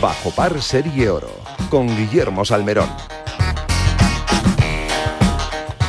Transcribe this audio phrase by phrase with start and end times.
[0.00, 2.88] Bajo Par Serie Oro con Guillermo Salmerón.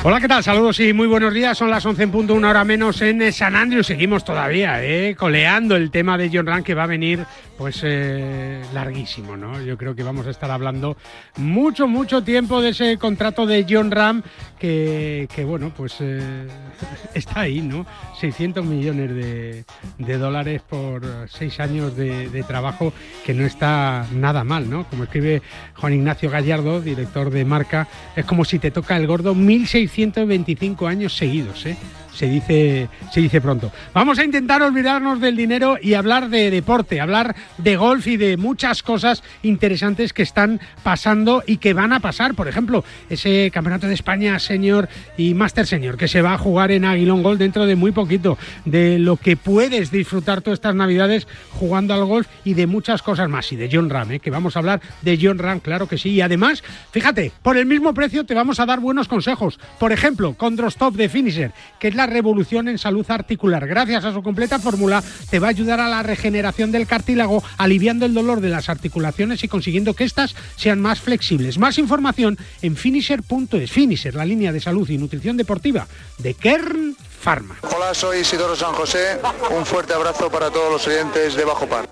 [0.02, 0.44] Hola, ¿qué tal?
[0.44, 1.56] Saludos y muy buenos días.
[1.56, 3.84] Son las 11 en punto, una hora menos en San Andrew.
[3.84, 5.16] Seguimos todavía, ¿eh?
[5.16, 7.24] coleando el tema de John Ram que va a venir
[7.58, 9.62] pues eh, larguísimo, ¿no?
[9.62, 10.98] Yo creo que vamos a estar hablando
[11.38, 14.24] mucho, mucho tiempo de ese contrato de John Ram
[14.60, 16.48] que, bueno, pues eh,
[17.14, 17.86] está ahí, ¿no?
[18.20, 19.66] 600 millones de,
[20.00, 22.94] de dólares por seis años de, de, trabajo
[23.26, 24.86] que no está nada mal, ¿no?
[24.90, 25.42] Como escribe
[25.76, 31.16] Juan Ignacio Gallardo, director de marca, es como si te toca el gordo 1625 años
[31.16, 31.78] seguidos, ¿eh?
[32.16, 33.72] Se dice, se dice pronto.
[33.94, 38.38] Vamos a intentar olvidarnos del dinero y hablar de deporte, hablar de golf y de
[38.38, 42.34] muchas cosas interesantes que están pasando y que van a pasar.
[42.34, 46.72] Por ejemplo, ese Campeonato de España Senior y Master Senior que se va a jugar
[46.72, 48.38] en Aguilón Golf dentro de muy poquito.
[48.66, 53.30] De lo que puedes disfrutar tú estas navidades jugando al golf y de muchas cosas
[53.30, 53.52] más.
[53.52, 54.20] Y de John Ram, ¿eh?
[54.20, 56.12] que vamos a hablar de John Ram, claro que sí.
[56.12, 59.60] Y además, fíjate, por el mismo precio te vamos a dar buenos consejos.
[59.80, 63.68] Por ejemplo, con Drostop de Finisher, que es la revolución en salud articular.
[63.68, 68.06] Gracias a su completa fórmula, te va a ayudar a la regeneración del cartílago, aliviando
[68.06, 71.58] el dolor de las articulaciones y consiguiendo que éstas sean más flexibles.
[71.58, 73.72] Más información en finisher.es.
[73.72, 77.58] Finisher, la línea de salud y nutrición deportiva de Kern Pharma.
[77.76, 79.20] Hola, soy Isidoro San José.
[79.56, 81.90] Un fuerte abrazo para todos los oyentes de Bajo Par.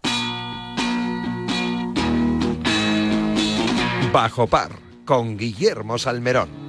[4.11, 4.71] Bajo Par
[5.05, 6.62] con Guillermo Salmerón.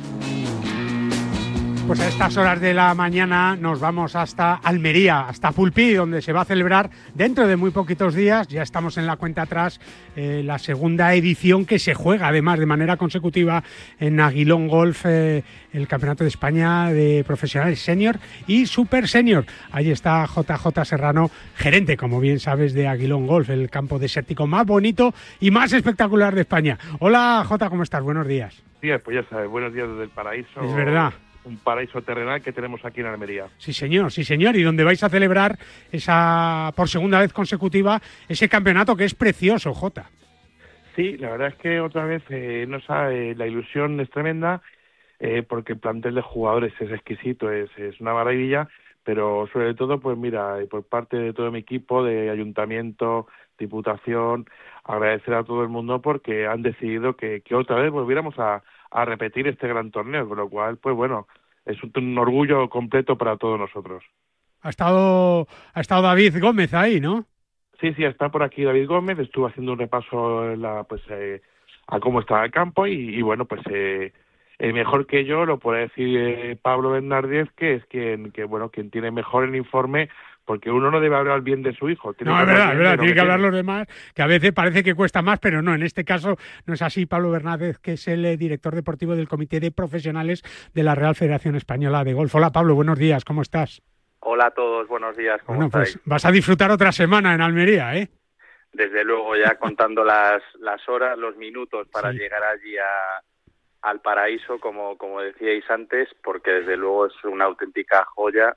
[1.87, 6.33] Pues a estas horas de la mañana nos vamos hasta Almería, hasta Pulpí, donde se
[6.33, 9.81] va a celebrar dentro de muy poquitos días, ya estamos en la cuenta atrás,
[10.17, 13.63] eh, la segunda edición que se juega además de manera consecutiva
[14.01, 15.45] en Aguilón Golf, eh,
[15.75, 19.45] el Campeonato de España de Profesionales Senior y Super Senior.
[19.71, 24.65] Ahí está JJ Serrano, gerente, como bien sabes, de Aguilón Golf, el campo desértico más
[24.65, 26.79] bonito y más espectacular de España.
[27.01, 28.03] Hola J, ¿cómo estás?
[28.03, 28.63] Buenos días.
[28.81, 30.63] Sí, pues ya sabes, buenos días desde el paraíso.
[30.63, 31.13] Es verdad
[31.45, 33.47] un paraíso terrenal que tenemos aquí en Almería.
[33.59, 35.59] Sí, señor, sí, señor, y donde vais a celebrar
[35.93, 40.11] esa por segunda vez consecutiva ese campeonato que es precioso, Jota.
[40.97, 44.63] Sí, la verdad es que otra vez eh, no sabe, la ilusión es tremenda
[45.19, 48.69] eh, porque el plantel de jugadores es exquisito, es, es una maravilla,
[49.03, 53.27] pero sobre todo, pues mira, por parte de todo mi equipo, de ayuntamiento,
[53.59, 54.47] diputación,
[54.85, 58.63] agradecer a todo el mundo porque han decidido que, que otra vez volviéramos a,
[58.95, 61.27] a repetir este gran torneo, con lo cual, pues bueno,
[61.67, 64.05] es un, orgullo completo para todos nosotros.
[64.63, 67.27] Ha estado, ha estado David Gómez ahí, ¿no?
[67.81, 71.43] Sí, sí, está por aquí David Gómez, estuvo haciendo un repaso la, pues, eh,
[71.89, 74.13] a cómo estaba el campo y, bueno, pues eh,
[74.61, 78.91] mejor que yo lo puede decir eh, Pablo Bernardez, que es quien, que, bueno, quien
[78.91, 80.09] tiene mejor el informe
[80.45, 82.15] porque uno no debe hablar bien de su hijo.
[82.21, 84.95] no, es verdad, es verdad, tiene que, hablar los demás, que a veces parece que
[84.95, 87.07] cuesta más, pero no, en este caso no es así.
[87.07, 90.43] Pablo Bernández, que es el eh, director deportivo del Comité de Profesionales
[90.75, 92.35] de la Real Federación Española de Golf.
[92.35, 93.83] Hola Pablo, buenos días, ¿cómo estás?
[94.21, 97.95] Hola a todos, buenos días, ¿cómo bueno, pues vas a disfrutar otra semana en Almería,
[97.95, 98.09] ¿eh?
[98.73, 103.23] Desde luego, ya contando las, las horas, los minutos para llegar allí a,
[103.83, 108.57] al paraíso, como, como decíais antes, porque desde luego es una auténtica joya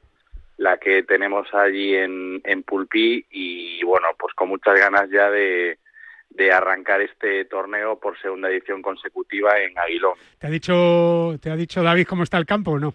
[0.57, 5.77] la que tenemos allí en, en Pulpí y bueno, pues con muchas ganas ya de,
[6.29, 10.17] de arrancar este torneo por segunda edición consecutiva en Aguilón.
[10.39, 12.93] ¿Te ha dicho, te ha dicho David cómo está el campo o no?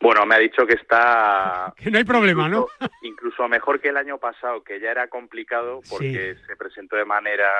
[0.00, 1.74] Bueno, me ha dicho que está...
[1.82, 2.66] que no hay problema, ¿no?
[3.02, 7.50] incluso mejor que el año pasado, que ya era complicado porque se presentó de manera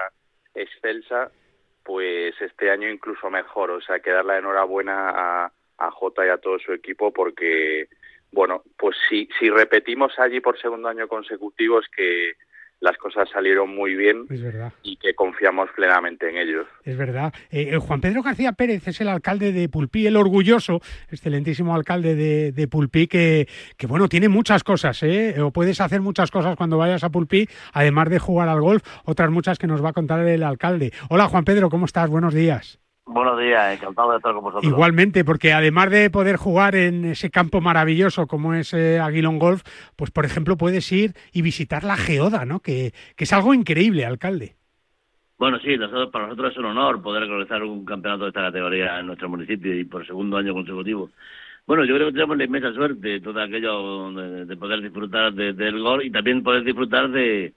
[0.54, 1.30] excelsa,
[1.84, 3.70] pues este año incluso mejor.
[3.70, 7.88] O sea, que dar la enhorabuena a, a Jota y a todo su equipo porque
[8.32, 12.34] bueno, pues si, si repetimos allí por segundo año consecutivo es que
[12.80, 14.26] las cosas salieron muy bien
[14.82, 16.66] y que confiamos plenamente en ellos.
[16.82, 17.32] Es verdad.
[17.50, 20.80] Eh, Juan Pedro García Pérez es el alcalde de Pulpí, el orgulloso,
[21.10, 23.46] excelentísimo alcalde de, de Pulpí, que,
[23.76, 25.40] que, bueno, tiene muchas cosas, ¿eh?
[25.40, 29.30] o puedes hacer muchas cosas cuando vayas a Pulpí, además de jugar al golf, otras
[29.30, 30.92] muchas que nos va a contar el alcalde.
[31.10, 32.08] Hola Juan Pedro, ¿cómo estás?
[32.08, 32.80] Buenos días.
[33.12, 34.72] Buenos días, encantado de estar con vosotros.
[34.72, 39.62] Igualmente, porque además de poder jugar en ese campo maravilloso como es eh, Aguilón Golf,
[39.96, 42.60] pues por ejemplo puedes ir y visitar la Geoda, ¿no?
[42.60, 44.54] Que, que es algo increíble, alcalde.
[45.38, 49.00] Bueno, sí, nosotros, para nosotros es un honor poder organizar un campeonato de esta categoría
[49.00, 51.10] en nuestro municipio y por segundo año consecutivo.
[51.66, 56.04] Bueno, yo creo que tenemos la inmensa suerte, todo aquello de, poder disfrutar del gol
[56.04, 57.54] y también poder disfrutar de,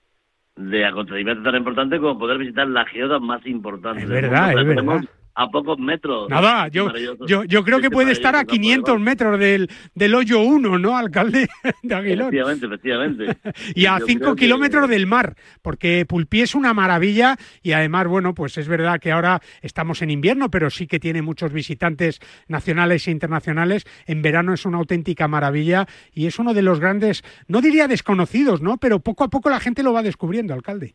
[0.56, 4.02] de acontecimientos tan importantes como poder visitar la geoda más importante.
[4.02, 5.04] Es verdad, es verdad
[5.34, 6.28] a pocos metros.
[6.28, 6.92] Nada, yo,
[7.26, 11.48] yo, yo creo que puede estar a 500 metros del, del hoyo 1, ¿no, alcalde
[11.82, 12.28] de Aguilón?
[12.28, 13.36] Efectivamente, efectivamente.
[13.74, 18.58] y a 5 kilómetros del mar, porque Pulpí es una maravilla y además, bueno, pues
[18.58, 23.10] es verdad que ahora estamos en invierno, pero sí que tiene muchos visitantes nacionales e
[23.10, 23.86] internacionales.
[24.06, 28.62] En verano es una auténtica maravilla y es uno de los grandes, no diría desconocidos,
[28.62, 28.78] ¿no?
[28.78, 30.94] Pero poco a poco la gente lo va descubriendo, alcalde.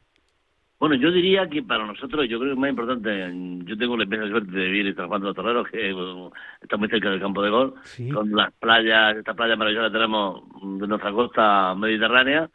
[0.80, 3.32] Bueno, yo diría que para nosotros, yo creo que es más importante,
[3.66, 5.94] yo tengo la inmensa suerte de vivir en San Juan de los Torreros, que
[6.62, 7.74] está muy cerca del campo de gol,
[8.14, 10.44] con las playas, estas playas maravillosas que tenemos
[10.80, 12.50] de nuestra costa mediterránea,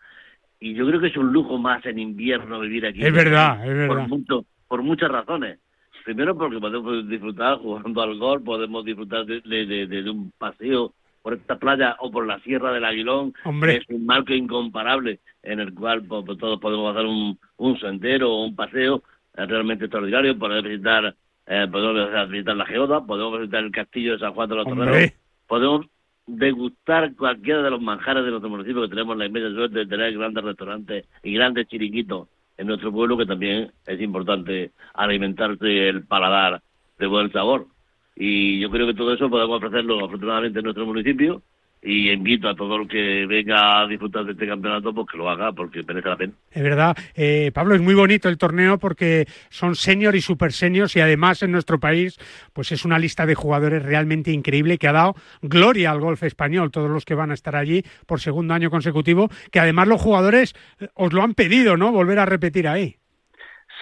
[0.58, 3.04] y yo creo que es un lujo más en invierno vivir aquí.
[3.04, 3.88] Es verdad, es verdad.
[3.88, 5.58] Por, mucho, por muchas razones.
[6.06, 9.40] Primero porque podemos disfrutar jugando al gol, podemos disfrutar de,
[9.86, 10.94] de un paseo
[11.24, 13.78] por esta playa o por la Sierra del Aguilón, Hombre.
[13.78, 18.44] es un marco incomparable en el cual pues, todos podemos hacer un, un sendero o
[18.44, 19.02] un paseo
[19.34, 21.14] eh, realmente extraordinario, poder visitar,
[21.46, 25.12] eh, podemos visitar la Geoda, podemos visitar el castillo de San Juan de los Torreros,
[25.46, 25.86] podemos
[26.26, 30.12] degustar cualquiera de los manjares de nuestro municipio, que tenemos la inmensa suerte de tener
[30.12, 32.28] grandes restaurantes y grandes chiriquitos
[32.58, 36.60] en nuestro pueblo, que también es importante alimentarse el paladar
[36.98, 37.68] de buen sabor.
[38.16, 41.42] Y yo creo que todo eso podemos ofrecerlo afortunadamente en nuestro municipio
[41.84, 45.28] y invito a todo el que venga a disfrutar de este campeonato pues que lo
[45.28, 46.32] haga porque merece la pena.
[46.50, 50.96] Es verdad, eh, Pablo, es muy bonito el torneo porque son senior y super seniors
[50.96, 52.18] y además en nuestro país
[52.54, 56.70] pues es una lista de jugadores realmente increíble que ha dado gloria al golf español,
[56.70, 60.54] todos los que van a estar allí por segundo año consecutivo, que además los jugadores
[60.80, 61.92] eh, os lo han pedido, ¿no?
[61.92, 62.96] Volver a repetir ahí.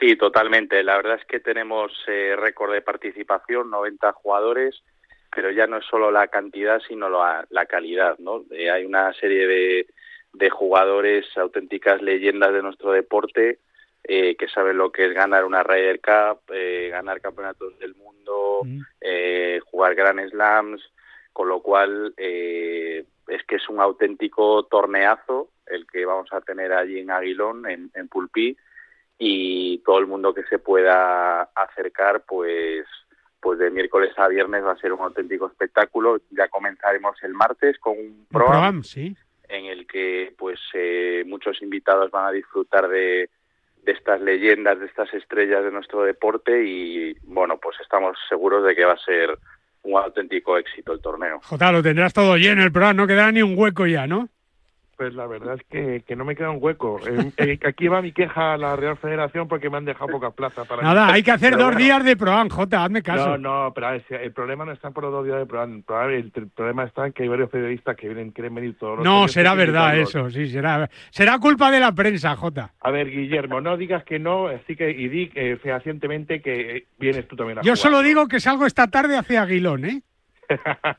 [0.03, 0.83] Sí, totalmente.
[0.83, 4.83] La verdad es que tenemos eh, récord de participación, 90 jugadores,
[5.33, 8.43] pero ya no es solo la cantidad, sino la, calidad, ¿no?
[8.51, 9.87] Eh, hay una serie de,
[10.33, 13.61] de, jugadores, auténticas leyendas de nuestro deporte,
[14.03, 18.63] eh, que saben lo que es ganar una Ryder Cup, eh, ganar campeonatos del mundo,
[18.65, 18.81] mm.
[19.03, 20.83] eh, jugar Grand Slams,
[21.33, 26.73] con lo cual eh, es que es un auténtico torneazo el que vamos a tener
[26.73, 28.57] allí en Aguilón, en, en Pulpí,
[29.25, 32.87] y todo el mundo que se pueda acercar, pues
[33.41, 36.21] pues de miércoles a viernes va a ser un auténtico espectáculo.
[36.31, 39.17] Ya comenzaremos el martes con un programa ¿sí?
[39.49, 43.31] en el que pues eh, muchos invitados van a disfrutar de,
[43.85, 48.75] de estas leyendas, de estas estrellas de nuestro deporte y bueno, pues estamos seguros de
[48.75, 49.39] que va a ser
[49.83, 51.41] un auténtico éxito el torneo.
[51.45, 54.29] Jota, lo tendrás todo lleno el programa, no quedará ni un hueco ya, ¿no?
[54.97, 57.01] Pues la verdad es que, que no me queda un hueco.
[57.13, 60.33] Eh, eh, aquí va mi queja a la Real Federación porque me han dejado pocas
[60.35, 60.83] plazas para...
[60.83, 63.37] Nada, hay que hacer dos días de ProAm, Jota, hazme caso.
[63.37, 65.83] No, no, pero el problema no está por los dos días de ProAm.
[66.11, 69.29] El, problema está en que hay varios periodistas que vienen, quieren venir todos los No,
[69.29, 72.73] será verdad eso, sí, será será culpa de la prensa, Jota.
[72.81, 77.27] A ver, Guillermo, no digas que no, así que y di eh, fehacientemente que vienes
[77.29, 80.03] tú también a Yo solo digo que salgo esta tarde hacia Aguilón, ¿eh?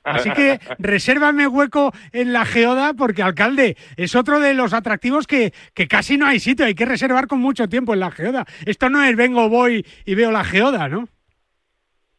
[0.04, 5.54] Así que resérvame hueco en la geoda porque, alcalde, es otro de los atractivos que,
[5.74, 8.46] que casi no hay sitio, hay que reservar con mucho tiempo en la geoda.
[8.66, 11.08] Esto no es vengo, voy y veo la geoda, ¿no?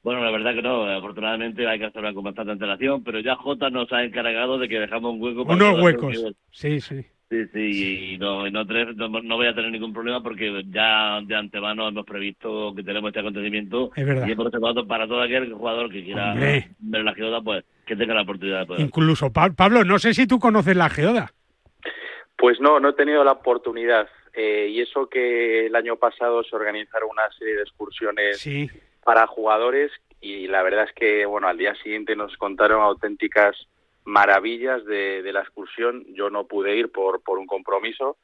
[0.02, 3.70] Bueno, la verdad que no, afortunadamente hay que hacerlo con bastante antelación, pero ya J
[3.70, 7.06] nos ha encargado de que dejamos un hueco para Unos huecos, sí, sí.
[7.34, 11.88] Sí, sí, y no, no, no, voy a tener ningún problema porque ya de antemano
[11.88, 14.28] hemos previsto que tenemos este acontecimiento es verdad.
[14.28, 18.14] y hemos reservado para todo aquel jugador que quiera ver la geoda, pues que tenga
[18.14, 18.80] la oportunidad de poder.
[18.82, 21.32] Incluso, Pablo, no sé si tú conoces la geoda.
[22.36, 24.08] Pues no, no he tenido la oportunidad.
[24.32, 28.48] Eh, y eso que el año pasado se organizaron una serie de excursiones
[29.02, 33.56] para jugadores y la verdad es que, bueno, al día siguiente nos contaron auténticas
[34.04, 36.04] maravillas de, de la excursión.
[36.14, 38.18] Yo no pude ir por, por un compromiso,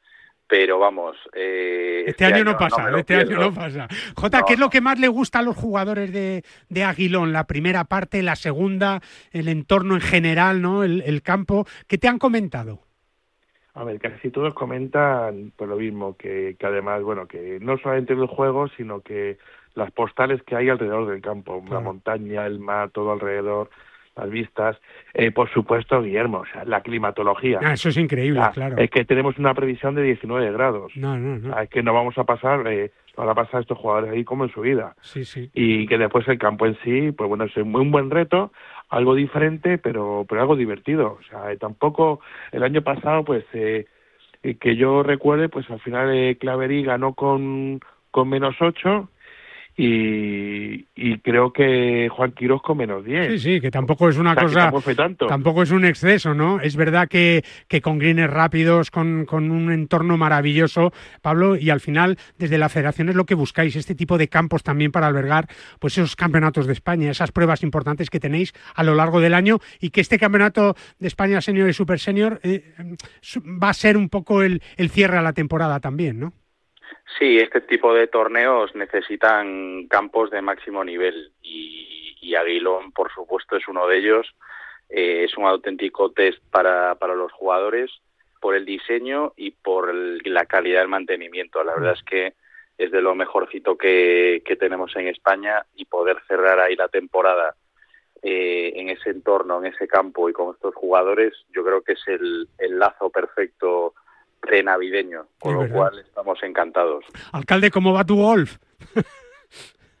[0.51, 1.15] pero vamos.
[1.33, 3.87] Eh, este, año, no pasa, este año no pasa.
[4.15, 7.31] Jota, ¿qué es lo que más le gusta a los jugadores de, de, Aguilón?
[7.31, 8.99] La primera parte, la segunda,
[9.31, 10.83] el entorno en general, ¿no?
[10.83, 11.65] El, el, campo.
[11.87, 12.79] ¿Qué te han comentado?
[13.73, 18.11] A ver, casi todos comentan pues lo mismo, que, que además, bueno, que no solamente
[18.11, 19.37] el juego, sino que
[19.75, 23.69] las postales que hay alrededor del campo, la montaña, el mar, todo alrededor
[24.15, 24.77] las vistas.
[25.13, 27.59] Eh, por supuesto, Guillermo, o sea, la climatología.
[27.61, 28.77] Ah, eso es increíble, claro.
[28.77, 30.91] Es que tenemos una previsión de 19 grados.
[30.95, 31.59] No, no, no.
[31.59, 34.51] Es que no vamos a pasar, eh, van a pasar estos jugadores ahí como en
[34.51, 34.95] su vida.
[35.01, 35.49] Sí, sí.
[35.53, 38.51] Y que después el campo en sí, pues bueno, es un buen reto,
[38.89, 41.17] algo diferente, pero, pero algo divertido.
[41.19, 42.19] O sea, eh, tampoco
[42.51, 43.85] el año pasado, pues, eh,
[44.59, 47.79] que yo recuerde, pues al final eh, Claverí ganó con
[48.11, 49.09] con menos 8
[49.83, 53.31] y, creo que Juan Quiroz con menos 10.
[53.31, 54.71] Sí, sí, que tampoco es una cosa.
[55.27, 56.59] Tampoco, es un exceso, ¿no?
[56.59, 62.17] Es verdad que, que con greens rápidos, con, un entorno maravilloso, Pablo, y al final,
[62.37, 65.47] desde la federación es lo que buscáis, este tipo de campos también para albergar
[65.79, 69.59] pues esos campeonatos de España, esas pruebas importantes que tenéis a lo largo del año
[69.79, 72.73] y que este campeonato de España senior y super senior eh,
[73.45, 76.33] va a ser un poco el, el cierre a la temporada también, ¿no?
[77.19, 83.57] Sí, este tipo de torneos necesitan campos de máximo nivel y, y Aguilón, por supuesto,
[83.57, 84.35] es uno de ellos.
[84.89, 87.91] Eh, es un auténtico test para, para los jugadores
[88.41, 91.63] por el diseño y por la calidad del mantenimiento.
[91.63, 92.33] La verdad es que
[92.77, 97.55] es de lo mejorcito que, que tenemos en España y poder cerrar ahí la temporada
[98.23, 102.07] eh, en ese entorno, en ese campo y con estos jugadores, yo creo que es
[102.07, 103.93] el, el lazo perfecto
[104.41, 107.05] prenavideño, con lo cual estamos encantados.
[107.31, 108.57] Alcalde, ¿cómo va tu golf?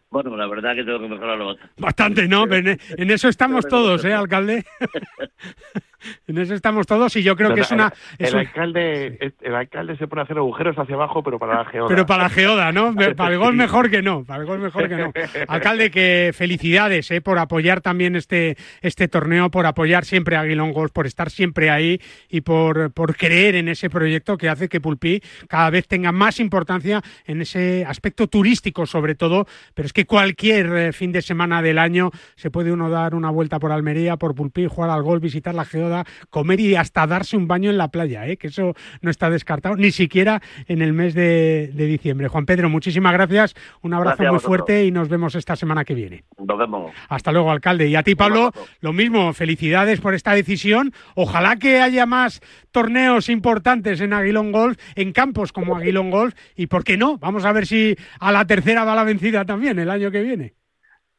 [0.09, 2.27] Bueno, la verdad que tengo que mejorarlo bastante.
[2.27, 2.43] ¿no?
[2.51, 2.77] En,
[3.11, 4.65] eso estamos todos, ¿eh, alcalde?
[6.27, 7.93] en eso estamos todos y yo creo que es una...
[8.17, 11.87] el, alcalde, el alcalde se pone a hacer agujeros hacia abajo, pero para la geoda.
[11.87, 12.95] Pero para la geoda, ¿no?
[13.15, 15.11] Para el gol mejor que no, para el gol mejor que no.
[15.47, 17.21] Alcalde, que felicidades ¿eh?
[17.21, 21.69] por apoyar también este, este torneo, por apoyar siempre a Aguilón Golf, por estar siempre
[21.69, 26.11] ahí y por, por creer en ese proyecto que hace que Pulpí cada vez tenga
[26.11, 31.21] más importancia en ese aspecto turístico sobre todo, pero es que cualquier eh, fin de
[31.21, 35.03] semana del año se puede uno dar una vuelta por Almería, por Pulpí, jugar al
[35.03, 35.90] golf, visitar la geoda
[36.29, 38.37] comer y hasta darse un baño en la playa, ¿eh?
[38.37, 42.27] que eso no está descartado, ni siquiera en el mes de, diciembre.
[42.27, 46.23] Juan Pedro, muchísimas gracias, un abrazo muy fuerte y nos vemos esta semana que viene.
[46.37, 46.91] Nos vemos.
[47.09, 47.87] Hasta luego, alcalde.
[47.87, 50.93] Y a ti, Pablo, lo mismo, felicidades por esta decisión.
[51.15, 56.67] Ojalá que haya más torneos importantes en Aguilón Golf, en campos como Aguilón Golf, y
[56.67, 59.89] por qué no, vamos a ver si a la tercera va la vencida también el
[59.89, 60.60] año que viene.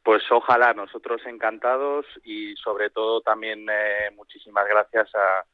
[0.03, 5.45] Pues ojalá, nosotros encantados y sobre todo también eh, muchísimas gracias a,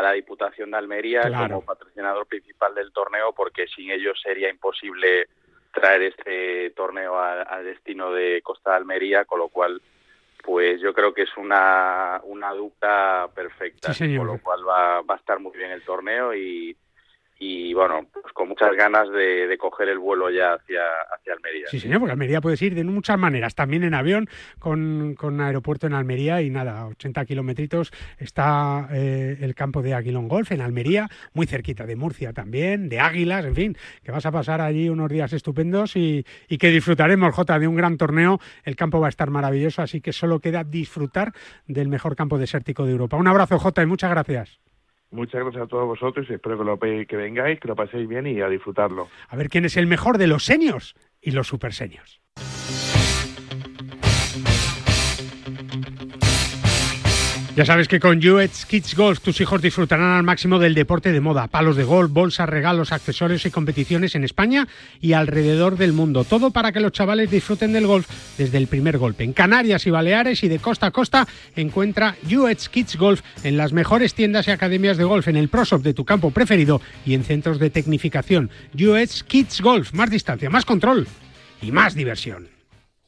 [0.00, 5.28] la Diputación de Almería como patrocinador principal del torneo porque sin ellos sería imposible
[5.72, 9.82] traer este torneo al destino de Costa de Almería, con lo cual
[10.44, 15.18] pues yo creo que es una, una dupla perfecta, con lo cual va, va a
[15.18, 16.76] estar muy bien el torneo y,
[17.42, 21.66] y bueno, pues con muchas ganas de, coger el vuelo ya hacia, hacia Almería.
[21.68, 24.28] Sí, señor, porque Almería puedes ir de muchas maneras, también en avión,
[24.58, 30.28] con, con aeropuerto en Almería y nada, 80 kilómetros está eh, el campo de Aguilón
[30.28, 34.32] Golf en Almería, muy cerquita de Murcia también, de Águilas, en fin, que vas a
[34.32, 38.38] pasar allí unos días estupendos y, y que disfrutaremos, Jota, de un gran torneo.
[38.64, 41.32] El campo va a estar maravilloso, así que solo queda disfrutar
[41.66, 43.16] del mejor campo desértico de Europa.
[43.16, 44.60] Un abrazo, Jota, y muchas gracias.
[45.10, 48.26] Muchas gracias a todos vosotros y espero que, lo, que vengáis, que lo paséis bien
[48.26, 49.08] y a disfrutarlo.
[49.28, 51.72] A ver quién es el mejor de los seniors y los super
[57.56, 61.20] Ya sabes que con UX Kids Golf tus hijos disfrutarán al máximo del deporte de
[61.20, 64.68] moda, palos de golf, bolsas, regalos, accesorios y competiciones en España
[65.00, 66.22] y alrededor del mundo.
[66.22, 69.24] Todo para que los chavales disfruten del golf desde el primer golpe.
[69.24, 71.26] En Canarias y Baleares y de costa a costa
[71.56, 75.82] encuentra UX Kids Golf en las mejores tiendas y academias de golf, en el ProShop
[75.82, 78.48] de tu campo preferido y en centros de tecnificación.
[78.74, 81.08] UX Kids Golf, más distancia, más control
[81.60, 82.59] y más diversión.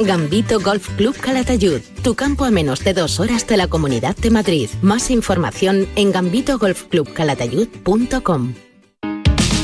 [0.00, 4.30] Gambito Golf Club Calatayud, tu campo a menos de dos horas de la Comunidad de
[4.30, 4.70] Madrid.
[4.80, 8.54] Más información en gambitogolfclubcalatayud.com.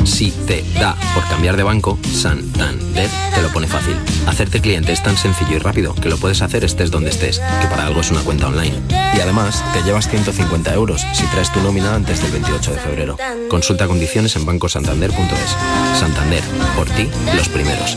[0.04, 3.96] Si te da por cambiar de banco, Santander te lo pone fácil.
[4.26, 7.68] Hacerte cliente es tan sencillo y rápido que lo puedes hacer estés donde estés, que
[7.68, 8.78] para algo es una cuenta online.
[9.16, 13.16] Y además, te llevas 150 euros si traes tu nómina antes del 28 de febrero.
[13.48, 15.56] Consulta condiciones en bancosantander.es.
[15.98, 16.42] Santander,
[16.76, 17.96] por ti, los primeros.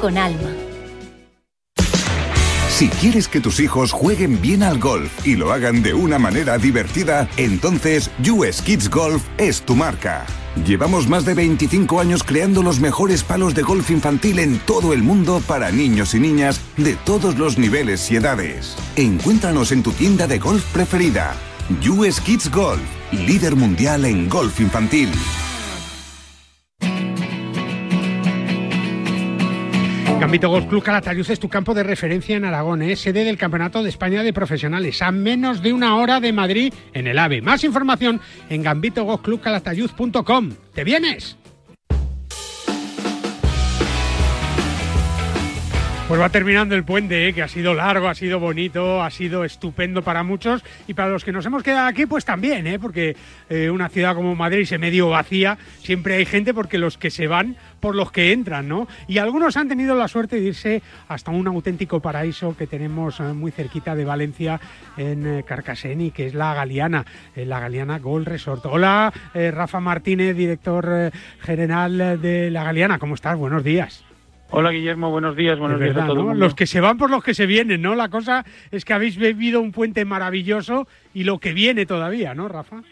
[0.00, 0.50] con alma.
[2.78, 6.58] Si quieres que tus hijos jueguen bien al golf y lo hagan de una manera
[6.58, 10.24] divertida, entonces US Kids Golf es tu marca.
[10.64, 15.02] Llevamos más de 25 años creando los mejores palos de golf infantil en todo el
[15.02, 18.76] mundo para niños y niñas de todos los niveles y edades.
[18.94, 21.34] Encuéntranos en tu tienda de golf preferida.
[21.88, 25.10] US Kids Golf, líder mundial en golf infantil.
[30.28, 33.82] Gambito Golf Club Calatayud es tu campo de referencia en Aragón, es sede del Campeonato
[33.82, 37.40] de España de Profesionales, a menos de una hora de Madrid en el AVE.
[37.40, 40.50] Más información en gambitogolfclubcalatayud.com.
[40.74, 41.37] ¿Te vienes?
[46.08, 47.34] Pues va terminando el puente, ¿eh?
[47.34, 51.22] que ha sido largo, ha sido bonito, ha sido estupendo para muchos y para los
[51.22, 52.78] que nos hemos quedado aquí, pues también, ¿eh?
[52.78, 53.14] porque
[53.50, 57.26] eh, una ciudad como Madrid se medio vacía, siempre hay gente porque los que se
[57.26, 58.88] van por los que entran, ¿no?
[59.06, 63.50] Y algunos han tenido la suerte de irse hasta un auténtico paraíso que tenemos muy
[63.50, 64.58] cerquita de Valencia,
[64.96, 67.04] en Carcaseni, que es la Galeana,
[67.36, 68.64] la Galeana Gold Resort.
[68.64, 73.36] Hola, Rafa Martínez, director general de la Galeana, ¿cómo estás?
[73.36, 74.07] Buenos días.
[74.50, 76.36] Hola Guillermo, buenos días, buenos días a todos.
[76.36, 77.94] Los que se van por los que se vienen, ¿no?
[77.94, 82.48] La cosa es que habéis vivido un puente maravilloso y lo que viene todavía, ¿no,
[82.48, 82.82] Rafa?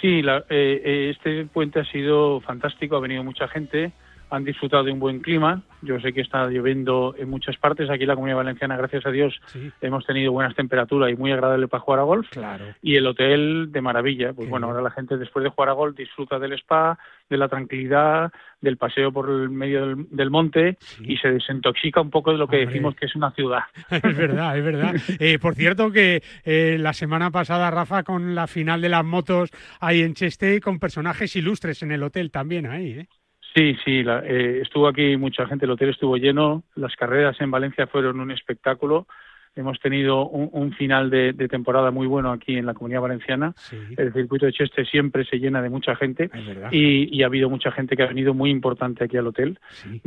[0.00, 3.92] Sí, eh, este puente ha sido fantástico, ha venido mucha gente,
[4.30, 5.62] han disfrutado de un buen clima.
[5.82, 7.90] Yo sé que está lloviendo en muchas partes.
[7.90, 9.38] Aquí en la Comunidad Valenciana, gracias a Dios,
[9.80, 12.28] hemos tenido buenas temperaturas y muy agradable para jugar a golf.
[12.30, 12.64] Claro.
[12.82, 14.32] Y el hotel de maravilla.
[14.32, 17.48] Pues bueno, ahora la gente después de jugar a golf disfruta del spa, de la
[17.48, 22.48] tranquilidad, del paseo por el medio del, monte y se desintoxica un poco de lo
[22.48, 23.60] que decimos que es una ciudad.
[23.90, 24.94] Es verdad, es verdad.
[25.20, 29.50] Eh, por cierto que eh, la semana pasada, Rafa, con la final de las motos
[29.80, 33.08] ahí en Cheste, con personajes ilustres en el hotel también ahí, ¿eh?
[33.54, 37.86] Sí, sí, eh, estuvo aquí mucha gente, el hotel estuvo lleno, las carreras en Valencia
[37.86, 39.06] fueron un espectáculo,
[39.54, 43.54] hemos tenido un, final de, temporada muy bueno aquí en la Comunidad Valenciana,
[43.96, 46.28] el circuito de Cheste siempre se llena de mucha gente
[46.72, 49.60] y, ha habido mucha gente que ha venido muy importante aquí al hotel,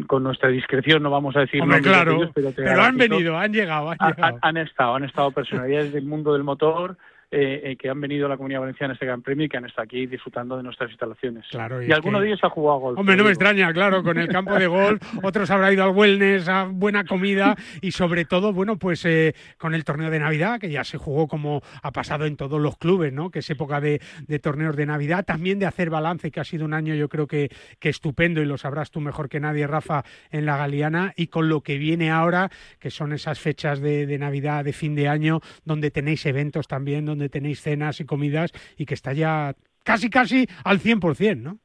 [0.08, 3.98] con nuestra discreción no vamos a decir Hombre, claro, pero, han venido, han llegado, han,
[3.98, 4.40] llegado.
[4.42, 6.98] han estado, han estado personalidades del mundo del motor,
[7.30, 9.58] eh, eh, que han venido a la Comunidad Valenciana a este Gran Premio y que
[9.58, 11.46] han estado aquí disfrutando de nuestras instalaciones.
[11.52, 13.00] Claro, y, alguno de ellos ha jugado golf.
[13.00, 16.48] Hombre, no me extraña, claro, con el campo de golf, otros habrá ido al wellness,
[16.48, 20.70] a buena comida y sobre todo, bueno, pues eh, con el torneo de Navidad, que
[20.70, 23.30] ya se jugó como ha pasado en todos los clubes, ¿no?
[23.30, 24.00] Que es época de,
[24.42, 27.50] torneos de Navidad, también de hacer balance, que ha sido un año yo creo que,
[27.80, 31.50] que estupendo y lo sabrás tú mejor que nadie, Rafa, en la Galeana y con
[31.50, 35.42] lo que viene ahora, que son esas fechas de, de Navidad, de fin de año,
[35.66, 40.48] donde tenéis eventos también, donde tenéis cenas y comidas y que está ya casi casi
[40.64, 41.60] al 100%, ¿no?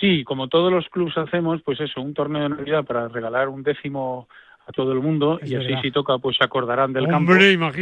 [0.00, 3.62] Sí, como todos los clubs hacemos, pues eso, un torneo de Navidad para regalar un
[3.62, 4.28] décimo
[4.66, 7.32] a todo el mundo y así si toca pues se acordarán del campo.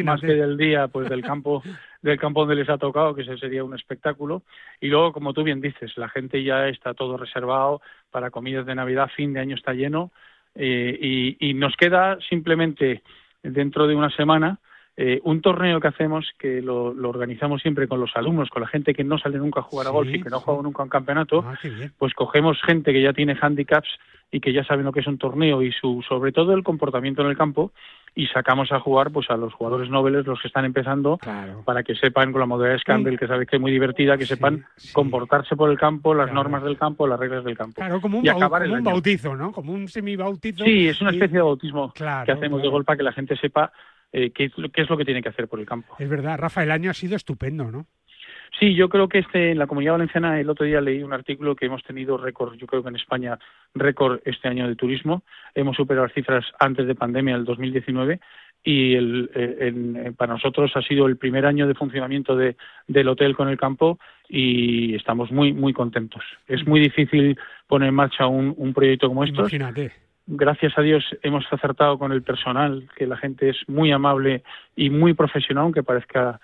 [0.05, 1.62] Más que del día pues del campo
[2.02, 4.42] del campo donde les ha tocado que ese sería un espectáculo.
[4.81, 8.74] Y luego como tú bien dices la gente ya está todo reservado para comidas de
[8.74, 10.11] navidad fin de año está lleno
[10.55, 13.02] eh, y, y, nos queda simplemente
[13.42, 14.59] dentro de una semana
[14.96, 18.92] eh, un torneo que hacemos que lo, organizamos siempre con los alumnos, con la gente
[18.92, 21.44] que no sale nunca a jugar a golf y que no juega nunca un campeonato,
[21.46, 21.59] ah,
[21.98, 23.88] pues cogemos gente que ya tiene handicaps
[24.31, 27.22] y que ya saben lo que es un torneo y su sobre todo el comportamiento
[27.22, 27.72] en el campo
[28.14, 31.18] y sacamos a jugar pues a los jugadores nobles, los que están empezando,
[31.64, 34.64] para que sepan con la modalidad Scandal, que sabes que es muy divertida, que sepan
[34.92, 37.76] comportarse por el campo, las normas del campo, las reglas del campo.
[37.76, 39.52] Claro, como un, un bautizo, ¿no?
[39.52, 40.64] Como un semibautizo.
[40.64, 43.72] Sí, es una especie de bautismo que hacemos de golpe para que la gente sepa
[44.12, 45.96] eh, qué, es lo que tiene que hacer por el campo.
[45.98, 47.87] Es verdad, Rafa, el año ha sido estupendo, ¿no?
[48.61, 51.57] Sí, yo creo que este, en la Comunidad Valenciana el otro día leí un artículo
[51.57, 53.38] que hemos tenido récord, yo creo que en España
[53.75, 55.22] récord este año de turismo.
[55.55, 58.20] Hemos superado las cifras antes de pandemia, el 2019,
[58.62, 63.35] y el, eh, para nosotros ha sido el primer año de funcionamiento de, del hotel
[63.35, 63.98] con el campo
[64.29, 66.22] y estamos muy, muy contentos.
[66.46, 69.53] Es muy difícil poner en marcha un, un proyecto como estos.
[69.53, 74.42] Imagínate gracias a Dios hemos acertado con el personal, que la gente es muy amable
[74.76, 76.40] y muy profesional, aunque parezca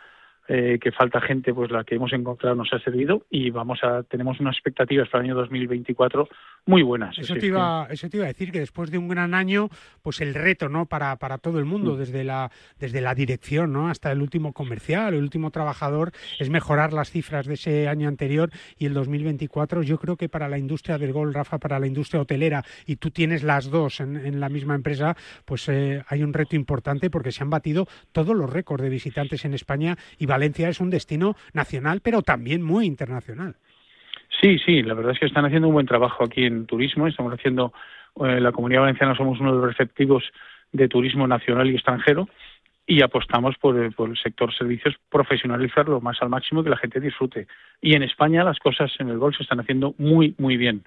[0.50, 4.02] eh, que falta gente, pues la que hemos encontrado nos ha servido y vamos a
[4.02, 6.26] tenemos unas expectativas para el año 2024
[6.64, 7.18] muy buenas.
[7.18, 9.68] Eso te iba, eso te iba a decir que después de un gran año,
[10.02, 10.86] pues el reto, ¿no?
[10.86, 11.98] Para, para todo el mundo, mm.
[11.98, 13.88] desde la desde la dirección, ¿no?
[13.88, 18.50] Hasta el último comercial, el último trabajador, es mejorar las cifras de ese año anterior
[18.78, 19.82] y el 2024.
[19.82, 23.10] Yo creo que para la industria del gol, Rafa, para la industria hotelera y tú
[23.10, 27.42] tienes las dos en, la misma empresa, pues eh, hay un reto importante porque se
[27.42, 31.34] han batido todos los récords de visitantes en España y va Valencia es un destino
[31.52, 33.56] nacional, pero también muy internacional.
[34.40, 37.06] Sí, sí, la verdad es que están haciendo un buen trabajo aquí en turismo.
[37.06, 37.72] Estamos haciendo,
[38.24, 40.22] eh, la comunidad valenciana somos uno de los receptivos
[40.72, 42.28] de turismo nacional y extranjero
[42.86, 47.46] y apostamos por, el sector servicios, profesionalizarlo más al máximo que la gente disfrute.
[47.82, 50.84] Y en España las cosas en el golf se están haciendo muy, muy bien.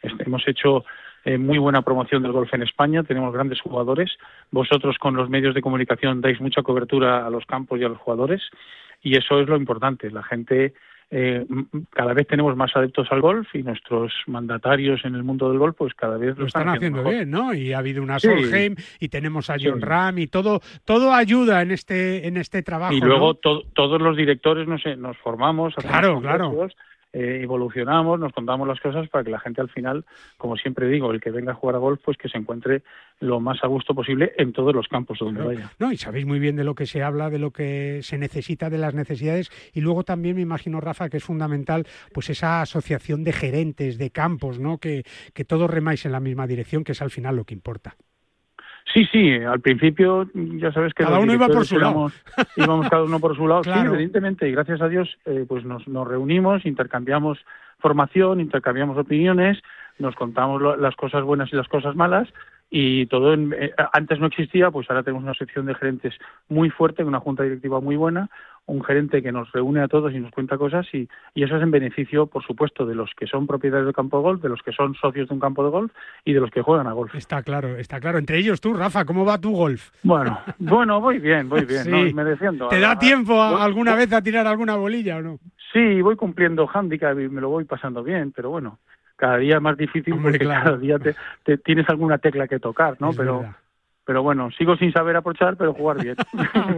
[0.00, 0.84] Este, hemos hecho
[1.24, 4.10] eh, muy buena promoción del golf en España, tenemos grandes jugadores.
[4.50, 7.98] Vosotros con los medios de comunicación dais mucha cobertura a los campos y a los
[7.98, 8.42] jugadores
[9.02, 10.10] y eso es lo importante.
[10.10, 10.74] La gente
[11.10, 11.44] eh,
[11.90, 15.76] cada vez tenemos más adeptos al golf y nuestros mandatarios en el mundo del golf
[15.76, 17.52] pues cada vez lo, están, haciendo, bien, ¿no?
[17.52, 21.70] Y ha habido una Solheim y tenemos a John Ram y todo todo ayuda en
[21.70, 22.94] este en este trabajo.
[22.94, 25.74] Y luego todos los directores nos, nos formamos.
[25.74, 26.68] Claro, claro
[27.12, 30.04] eh, evolucionamos, nos contamos las cosas para que la gente al final,
[30.38, 32.82] como siempre digo, el que venga a jugar a golf, pues que se encuentre
[33.20, 35.70] lo más a gusto posible en todos los campos donde vaya.
[35.78, 38.70] No, y sabéis muy bien de lo que se habla, de lo que se necesita,
[38.70, 43.24] de las necesidades, y luego también me imagino, Rafa, que es fundamental pues esa asociación
[43.24, 44.78] de gerentes, de campos, ¿no?
[44.78, 47.96] Que, que todos remáis en la misma dirección, que es al final lo que importa.
[48.92, 52.10] Sí, sí, al principio ya sabes que cada uno iba por su lado.
[52.56, 55.86] íbamos cada uno por su lado, sí, evidentemente, y gracias a Dios eh, pues nos,
[55.88, 57.38] nos reunimos, intercambiamos
[57.78, 59.58] formación, intercambiamos opiniones,
[59.98, 62.28] nos contamos las cosas buenas y las cosas malas
[62.74, 66.14] y todo eh, antes no existía, pues ahora tenemos una sección de gerentes
[66.48, 68.30] muy fuerte, una junta directiva muy buena,
[68.66, 71.62] un gerente que nos reúne a todos y nos cuenta cosas y, y, eso es
[71.62, 74.62] en beneficio, por supuesto, de los que son propietarios del campo de golf, de los
[74.62, 75.92] que son socios de un campo de golf
[76.24, 77.14] y de los que juegan a golf.
[77.14, 78.18] Está claro, está claro.
[78.18, 79.90] Entre ellos tú, Rafa, ¿cómo va tu golf?
[80.02, 82.68] Bueno, bueno, voy bien, voy bien, me defiendo.
[82.68, 85.38] ¿Te da tiempo alguna vez a tirar alguna bolilla o no?
[85.72, 88.78] Sí, voy cumpliendo handicap y me lo voy pasando bien, pero bueno,
[89.16, 93.10] cada día es más difícil porque cada día te, tienes alguna tecla que tocar, ¿no?
[93.12, 93.54] pero
[94.04, 96.16] pero bueno, sigo sin saber aprovechar, pero jugar bien.
[96.54, 96.74] Ah,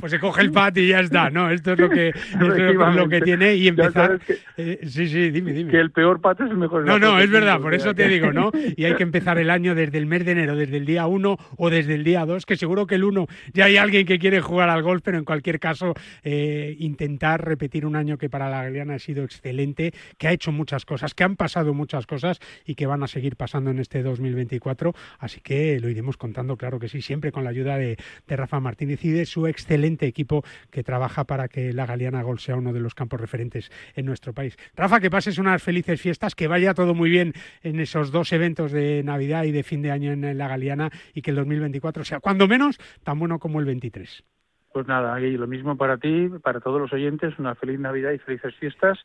[0.00, 1.50] pues se coge el pat y ya está, ¿no?
[1.50, 4.18] Esto es lo que, lo que tiene y empezar...
[4.56, 5.70] Eh, sí, sí, dime, dime.
[5.70, 6.84] Que el peor pat es el mejor.
[6.84, 8.50] No, no, es verdad, por eso te digo, ¿no?
[8.76, 11.36] Y hay que empezar el año desde el mes de enero, desde el día 1
[11.56, 14.40] o desde el día 2, que seguro que el 1 ya hay alguien que quiere
[14.40, 18.62] jugar al golf, pero en cualquier caso eh, intentar repetir un año que para la
[18.62, 22.74] Galeana ha sido excelente, que ha hecho muchas cosas, que han pasado muchas cosas y
[22.74, 26.88] que van a seguir pasando en este 2024, así que lo iremos contando, claro que
[26.88, 27.96] sí, siempre con la ayuda de,
[28.28, 32.56] Rafa Martínez y de su excelente equipo que trabaja para que la Galeana Gol sea
[32.56, 34.56] uno de los campos referentes en nuestro país.
[34.76, 38.70] Rafa, que pases unas felices fiestas, que vaya todo muy bien en esos dos eventos
[38.70, 42.20] de Navidad y de fin de año en la Galeana y que el 2024 sea,
[42.20, 44.24] cuando menos, tan bueno como el 23.
[44.72, 48.18] Pues nada, y lo mismo para ti, para todos los oyentes, una feliz Navidad y
[48.18, 48.98] felices fiestas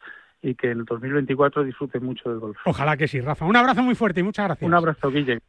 [0.44, 2.58] y que el 2024 disfruten mucho del golf.
[2.66, 3.46] Ojalá que sí, Rafa.
[3.46, 4.68] Un abrazo muy fuerte y muchas gracias.
[4.68, 5.40] Un abrazo, Guille.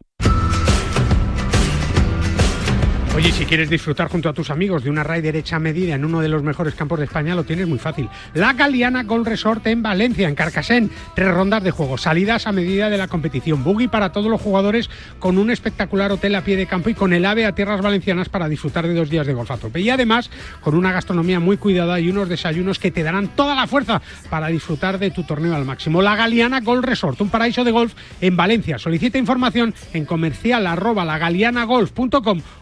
[3.16, 6.20] Oye, si quieres disfrutar junto a tus amigos de una raid hecha medida en uno
[6.20, 8.08] de los mejores campos de España, lo tienes muy fácil.
[8.34, 10.90] La Galiana Gold Resort en Valencia, en Carcasén.
[11.14, 13.62] Tres rondas de juego, salidas a medida de la competición.
[13.62, 17.12] Buggy para todos los jugadores con un espectacular hotel a pie de campo y con
[17.12, 19.80] el AVE a tierras valencianas para disfrutar de dos días de golf a tope.
[19.80, 20.28] Y además,
[20.60, 24.48] con una gastronomía muy cuidada y unos desayunos que te darán toda la fuerza para
[24.48, 26.02] disfrutar de tu torneo al máximo.
[26.02, 28.76] La Galiana Gold Resort, un paraíso de golf en Valencia.
[28.76, 30.66] Solicita información en comercial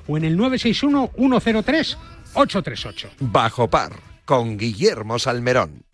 [0.07, 3.11] o en el 961-103-838.
[3.21, 3.93] Bajo par,
[4.25, 5.85] con Guillermo Salmerón.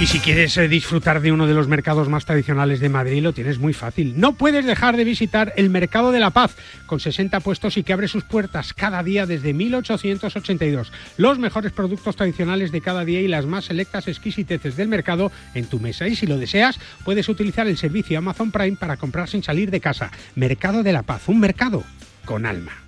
[0.00, 3.32] Y si quieres eh, disfrutar de uno de los mercados más tradicionales de Madrid, lo
[3.32, 4.14] tienes muy fácil.
[4.16, 6.54] No puedes dejar de visitar el Mercado de la Paz,
[6.86, 10.92] con 60 puestos y que abre sus puertas cada día desde 1882.
[11.16, 15.66] Los mejores productos tradicionales de cada día y las más selectas exquisiteces del mercado en
[15.66, 16.06] tu mesa.
[16.06, 19.80] Y si lo deseas, puedes utilizar el servicio Amazon Prime para comprar sin salir de
[19.80, 20.12] casa.
[20.36, 21.82] Mercado de la Paz, un mercado
[22.24, 22.87] con alma.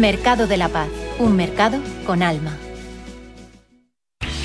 [0.00, 2.65] Mercado de la Paz, un mercado con alma.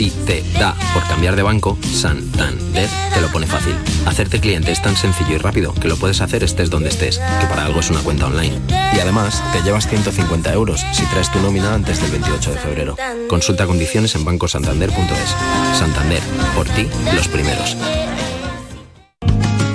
[0.00, 3.74] Si te da por cambiar de banco, Santander te lo pone fácil.
[4.06, 7.46] Hacerte cliente es tan sencillo y rápido que lo puedes hacer estés donde estés, que
[7.48, 8.58] para algo es una cuenta online.
[8.96, 12.96] Y además, te llevas 150 euros si traes tu nómina antes del 28 de febrero.
[13.28, 15.78] Consulta condiciones en bancosantander.es.
[15.78, 16.22] Santander,
[16.56, 17.76] por ti, los primeros.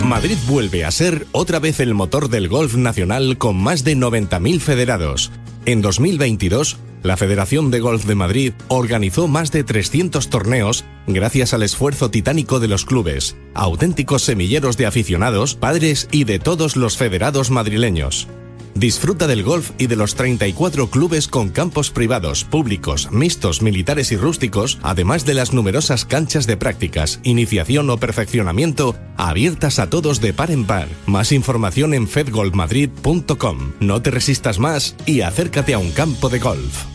[0.03, 4.59] Madrid vuelve a ser otra vez el motor del golf nacional con más de 90.000
[4.59, 5.31] federados.
[5.67, 11.61] En 2022, la Federación de Golf de Madrid organizó más de 300 torneos gracias al
[11.61, 17.51] esfuerzo titánico de los clubes, auténticos semilleros de aficionados, padres y de todos los federados
[17.51, 18.27] madrileños.
[18.73, 24.17] Disfruta del golf y de los 34 clubes con campos privados, públicos, mixtos, militares y
[24.17, 30.33] rústicos, además de las numerosas canchas de prácticas, iniciación o perfeccionamiento abiertas a todos de
[30.33, 30.89] par en par.
[31.05, 33.73] Más información en fedgolfmadrid.com.
[33.79, 36.94] No te resistas más y acércate a un campo de golf.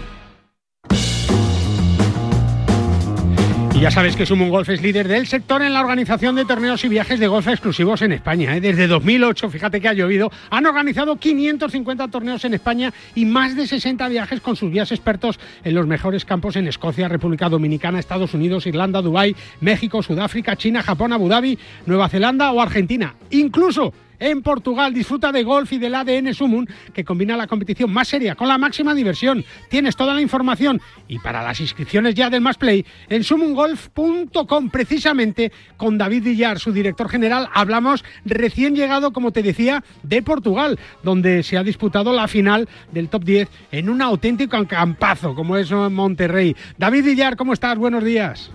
[3.81, 6.87] Ya sabes que Sumun Golf es líder del sector en la organización de torneos y
[6.87, 8.55] viajes de golf exclusivos en España.
[8.55, 8.61] ¿eh?
[8.61, 13.65] Desde 2008, fíjate que ha llovido, han organizado 550 torneos en España y más de
[13.65, 18.35] 60 viajes con sus guías expertos en los mejores campos en Escocia, República Dominicana, Estados
[18.35, 23.15] Unidos, Irlanda, Dubái, México, Sudáfrica, China, Japón, Abu Dhabi, Nueva Zelanda o Argentina.
[23.31, 24.93] Incluso en Portugal.
[24.93, 28.57] Disfruta de golf y del ADN Sumun, que combina la competición más seria con la
[28.57, 29.43] máxima diversión.
[29.69, 30.79] Tienes toda la información
[31.09, 36.71] y para las inscripciones ya del Más Play en sumungolf.com, precisamente con David Villar, su
[36.71, 37.49] director general.
[37.53, 43.09] Hablamos recién llegado, como te decía, de Portugal, donde se ha disputado la final del
[43.09, 46.55] top 10 en un auténtico campazo, como es Monterrey.
[46.77, 47.77] David Villar, ¿cómo estás?
[47.77, 48.51] Buenos días.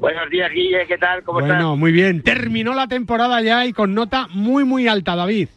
[0.00, 1.22] Buenos días, Guille, ¿qué tal?
[1.24, 1.76] ¿Cómo bueno, estás?
[1.76, 2.22] muy bien.
[2.22, 5.48] Terminó la temporada ya y con nota muy, muy alta, David.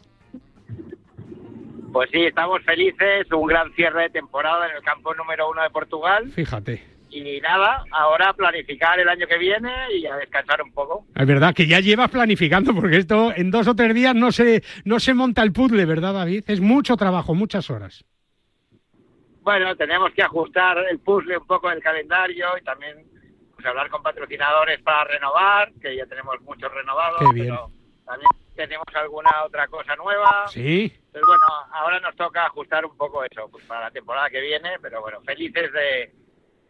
[1.92, 3.30] Pues sí, estamos felices.
[3.32, 6.30] Un gran cierre de temporada en el campo número uno de Portugal.
[6.34, 6.82] Fíjate.
[7.10, 11.04] y nada, ahora planificar el año que viene y a descansar un poco.
[11.14, 14.62] Es verdad que ya llevas planificando, porque esto en dos o tres días no se,
[14.86, 16.44] no se monta el puzzle, ¿verdad, David?
[16.46, 18.04] Es mucho trabajo, muchas horas.
[19.42, 23.11] Bueno, tenemos que ajustar el puzzle un poco del calendario y también
[23.62, 27.70] pues, hablar con patrocinadores para renovar, que ya tenemos muchos renovados, pero
[28.04, 30.48] también tenemos alguna otra cosa nueva.
[30.48, 30.92] Sí.
[31.12, 34.70] Pero bueno, ahora nos toca ajustar un poco eso pues, para la temporada que viene,
[34.80, 36.12] pero bueno, felices de,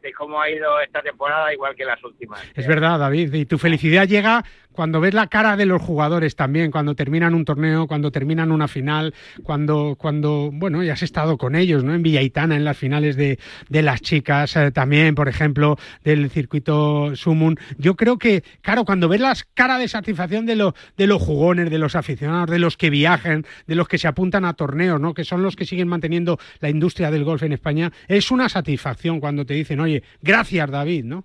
[0.02, 2.42] de cómo ha ido esta temporada, igual que las últimas.
[2.54, 6.70] Es verdad, David, y tu felicidad llega cuando ves la cara de los jugadores también,
[6.70, 11.54] cuando terminan un torneo, cuando terminan una final, cuando, cuando bueno, ya has estado con
[11.54, 11.94] ellos, ¿no?
[11.94, 17.14] En Villaitana, en las finales de, de las chicas, eh, también, por ejemplo, del circuito
[17.16, 17.58] Sumun.
[17.78, 21.70] Yo creo que, claro, cuando ves las cara de satisfacción de, los de los jugones,
[21.70, 25.14] de los aficionados, de los que viajan, de los que se apuntan a torneos, ¿no?
[25.14, 29.20] Que son los que siguen manteniendo la industria del golf en España, es una satisfacción
[29.20, 31.24] cuando te dicen, oye, gracias, David, ¿no?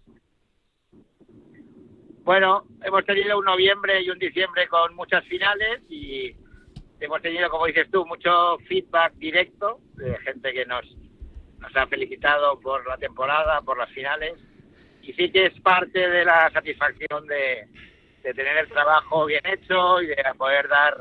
[2.27, 6.35] Bueno, hemos tenido un noviembre y un diciembre con muchas finales y
[6.99, 10.83] hemos tenido, como dices tú, mucho feedback directo de gente que nos,
[11.59, 14.33] nos ha felicitado por la temporada, por las finales.
[15.03, 17.65] Y sí que es parte de la satisfacción de,
[18.23, 20.97] de tener el trabajo bien hecho y de poder dar,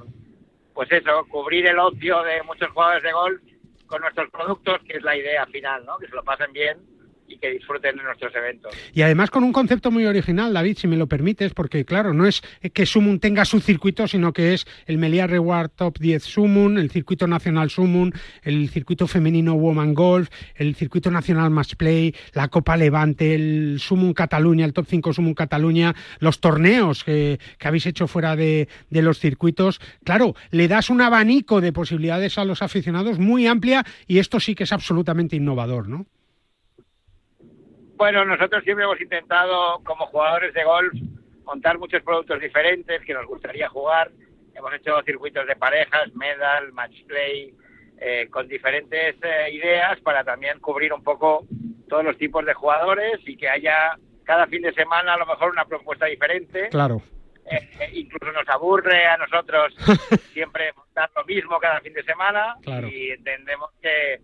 [0.75, 3.43] pues eso, cubrir el ocio de muchos jugadores de golf
[3.89, 5.99] con nuestros productos, que es la idea final, ¿no?
[5.99, 6.96] Que se lo pasen bien
[7.29, 8.73] y que disfruten de nuestros eventos.
[8.93, 12.27] Y además con un concepto muy original, David, si me lo permites, porque claro, no
[12.27, 16.79] es que Sumun tenga su circuito, sino que es el Meliá Reward Top 10 Sumun,
[16.79, 18.13] el circuito nacional Sumun,
[18.43, 24.13] el circuito femenino Woman Golf, el circuito nacional Match Play, la Copa Levante, el Sumun
[24.13, 29.03] Cataluña, el Top 5 Sumun Cataluña, los torneos que, que habéis hecho fuera de, de
[29.03, 29.81] los circuitos.
[30.05, 34.55] Claro, le das un abanico de posibilidades a los aficionados muy amplia y esto sí
[34.55, 36.07] que es absolutamente innovador, ¿no?
[37.97, 40.93] Bueno, nosotros siempre hemos intentado, como jugadores de golf,
[41.45, 44.11] montar muchos productos diferentes que nos gustaría jugar.
[44.55, 47.55] Hemos hecho circuitos de parejas, medal, match play,
[47.99, 51.47] eh, con diferentes eh, ideas para también cubrir un poco
[51.89, 55.51] todos los tipos de jugadores y que haya cada fin de semana a lo mejor
[55.53, 56.69] una propuesta diferente.
[56.69, 57.01] Claro.
[57.51, 59.75] Eh, incluso nos aburre a nosotros
[60.35, 64.21] siempre montar lo mismo cada fin de semana y entendemos que,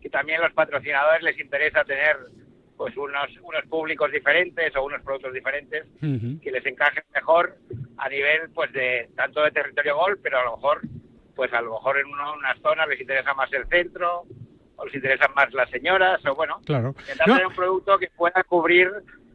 [0.00, 2.16] que también a los patrocinadores les interesa tener
[2.76, 7.56] pues unos, unos públicos diferentes o unos productos diferentes que les encajen mejor
[7.98, 10.80] a nivel pues de tanto de territorio golf, pero a lo mejor
[11.34, 14.24] pues a lo mejor en unas zonas les interesa más el centro
[14.76, 16.94] o les interesan más las señoras o bueno, claro.
[16.98, 18.90] intentar tener un producto que pueda cubrir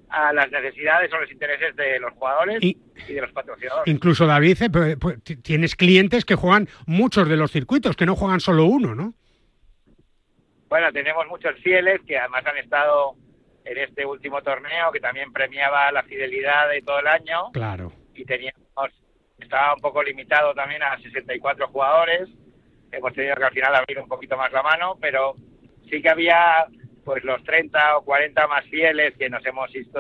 [0.10, 3.94] a las necesidades o los intereses de los jugadores y, de los patrocinadores.
[3.94, 8.16] Incluso David, eh, pues, pues, tienes clientes que juegan muchos de los circuitos, que no
[8.16, 9.14] juegan solo uno, ¿no?
[10.68, 13.16] Bueno, tenemos muchos fieles que además han estado
[13.70, 17.52] en este último torneo que también premiaba la fidelidad de todo el año.
[17.54, 17.92] Claro.
[18.16, 18.58] Y teníamos,
[19.38, 22.28] estaba un poco limitado también a 64 jugadores.
[22.92, 25.36] Hemos tenido que al final abrir un poquito más la mano, pero
[25.88, 26.66] sí que había
[27.06, 30.00] pues los 30 o 40 más fieles que nos hemos visto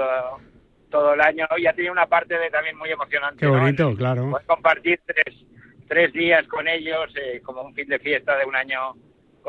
[0.89, 3.39] todo el año y ha tenido una parte de también muy emocionante.
[3.39, 4.31] Qué bonito, claro.
[4.47, 5.35] compartir tres,
[5.87, 8.95] tres días con ellos eh, como un fin de fiesta de un año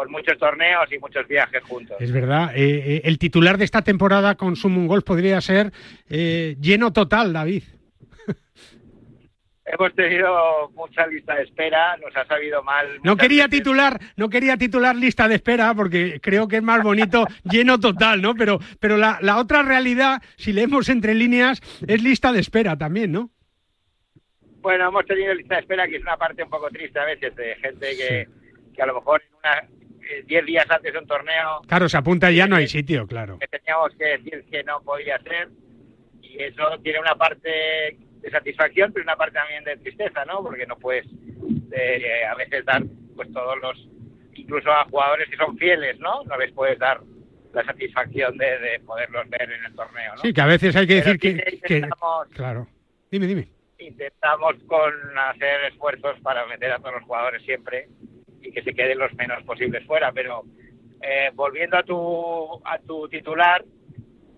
[0.01, 1.99] con muchos torneos y muchos viajes juntos.
[2.01, 2.53] Es verdad.
[2.57, 5.73] Eh, eh, el titular de esta temporada con Sumun Golf podría ser
[6.09, 7.65] eh, lleno total, David.
[9.67, 12.87] Hemos tenido mucha lista de espera, nos ha sabido mal.
[13.05, 17.27] No quería titular, no quería titular lista de espera porque creo que es más bonito
[17.45, 18.35] lleno total, ¿no?
[18.35, 23.13] Pero, pero la, la otra realidad, si leemos entre líneas, es lista de espera también,
[23.13, 23.31] ¿no?
[24.63, 27.37] Bueno, hemos tenido lista de espera que es una parte un poco triste a veces
[27.37, 28.29] de gente que,
[28.75, 29.80] que a lo mejor en una
[30.27, 31.61] 10 días antes de un torneo.
[31.67, 33.39] Claro, se apunta y ya no hay sitio, claro.
[33.39, 35.49] Que teníamos que decir que no podía ser.
[36.23, 40.43] Y eso tiene una parte de satisfacción, pero una parte también de tristeza, ¿no?
[40.43, 41.07] Porque no puedes
[41.73, 42.83] eh, a veces dar
[43.17, 43.89] pues todos los,
[44.35, 46.23] incluso a jugadores que son fieles, ¿no?
[46.25, 47.01] No les puedes dar
[47.53, 50.23] la satisfacción de, poderlos ver en el torneo, ¿no?
[50.23, 51.89] Sí, que a veces hay que decir que,
[52.35, 52.69] Claro.
[53.11, 53.49] Dime, dime.
[53.79, 57.89] Intentamos con hacer esfuerzos para meter a todos los jugadores siempre
[58.43, 60.13] y que se queden los menos posibles fuera.
[60.13, 60.45] Pero
[61.03, 63.65] eh, volviendo a tu, a tu titular,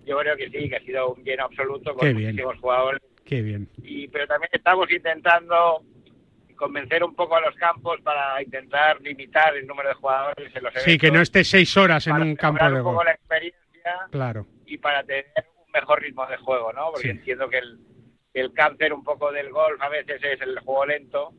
[0.05, 3.00] yo creo que sí, que ha sido un lleno absoluto con muchísimos jugadores.
[3.24, 3.68] Qué bien.
[3.82, 5.84] Y, pero también estamos intentando
[6.57, 10.72] convencer un poco a los campos para intentar limitar el número de jugadores en los
[10.72, 10.92] eventos.
[10.92, 13.62] Sí, que no esté seis horas en un campo de un poco la experiencia
[14.11, 14.46] claro.
[14.66, 16.92] y para tener un mejor ritmo de juego, ¿no?
[16.92, 17.80] Porque entiendo que el,
[18.34, 21.32] el cáncer un poco del golf a veces es el juego lento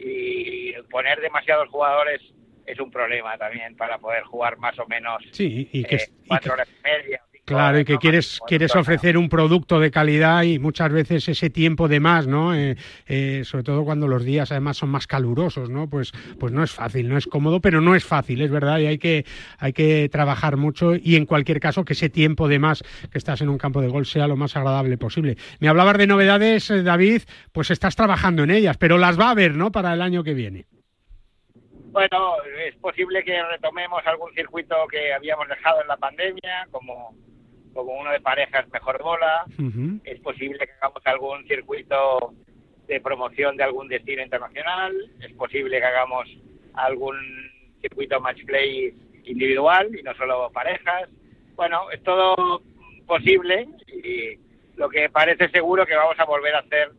[0.00, 2.20] y poner demasiados jugadores
[2.66, 6.54] es un problema también para poder jugar más o menos sí, y que, eh, cuatro
[6.54, 7.22] horas y media.
[7.50, 11.88] Claro, y que quieres, quieres ofrecer un producto de calidad y muchas veces ese tiempo
[11.88, 12.54] de más, ¿no?
[12.54, 12.76] Eh,
[13.08, 15.90] eh, sobre todo cuando los días además son más calurosos, ¿no?
[15.90, 18.86] Pues, pues no es fácil, no es cómodo, pero no es fácil, es verdad, y
[18.86, 19.26] hay que,
[19.58, 23.40] hay que trabajar mucho y en cualquier caso que ese tiempo de más que estás
[23.40, 25.36] en un campo de golf sea lo más agradable posible.
[25.58, 29.30] Me hablabas de novedades, eh, David, pues estás trabajando en ellas, pero las va a
[29.30, 29.72] haber, ¿no?
[29.72, 30.66] Para el año que viene.
[31.90, 37.16] Bueno, es posible que retomemos algún circuito que habíamos dejado en la pandemia, como,
[37.74, 39.44] como uno de parejas mejor bola.
[40.04, 42.34] Es posible que hagamos algún circuito
[42.86, 44.94] de promoción de algún destino internacional.
[45.20, 46.28] Es posible que hagamos
[46.74, 47.16] algún
[47.80, 48.94] circuito match play
[49.24, 51.08] individual y no solo parejas.
[51.54, 52.62] Bueno, es todo
[53.06, 54.38] posible y
[54.76, 56.90] lo que parece seguro que vamos a volver a hacer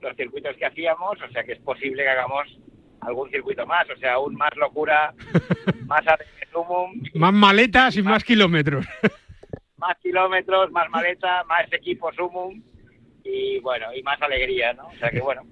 [0.00, 2.58] los circuitos que hacíamos, o sea que es posible que hagamos
[3.00, 5.14] algún circuito más, o sea, aún más locura,
[5.86, 6.04] más
[6.52, 7.02] sumum.
[7.14, 8.86] Más maletas y más kilómetros,
[10.70, 12.62] más maletas, más equipo sumum
[13.24, 14.88] y bueno, y más alegría, ¿no?
[14.88, 15.42] O sea que bueno,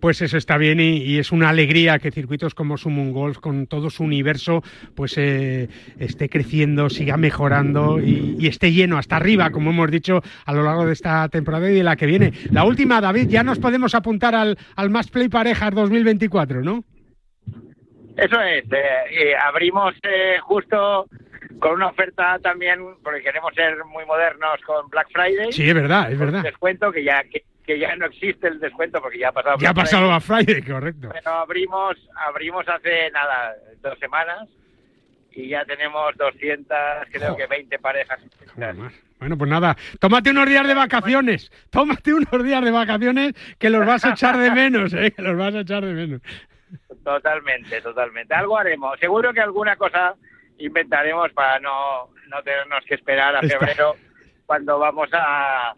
[0.00, 3.88] pues eso está bien y, es una alegría que circuitos como Sumun Golf, con todo
[3.88, 4.62] su universo,
[4.94, 5.68] pues eh,
[5.98, 10.84] esté creciendo, siga mejorando y, esté lleno hasta arriba, como hemos dicho a lo largo
[10.84, 12.32] de esta temporada y de la que viene.
[12.50, 16.84] La última, David, ya nos podemos apuntar al, al Más Play Parejas 2024, ¿no?
[18.16, 21.06] Eso es, eh, abrimos eh, justo
[21.58, 25.52] con una oferta también, porque queremos ser muy modernos con Black Friday.
[25.52, 26.42] Sí, es verdad, es verdad.
[26.42, 29.58] Descuento que ya que, que ya no existe el descuento porque ya ha pasado.
[29.58, 31.08] Ya ha pasado a Friday, correcto.
[31.08, 34.48] Bueno, abrimos, abrimos hace nada, dos semanas
[35.34, 36.76] y ya tenemos 200,
[37.10, 38.20] creo que 20 parejas.
[39.18, 43.86] Bueno, pues nada, tómate unos días de vacaciones, tómate unos días de vacaciones que los
[43.86, 45.12] vas a echar de menos, ¿eh?
[45.12, 46.20] que los vas a echar de menos.
[47.04, 48.34] Totalmente, totalmente.
[48.34, 48.98] Algo haremos.
[48.98, 50.14] Seguro que alguna cosa
[50.58, 53.94] inventaremos para no, no tenernos que esperar a febrero
[54.46, 55.74] cuando vamos a,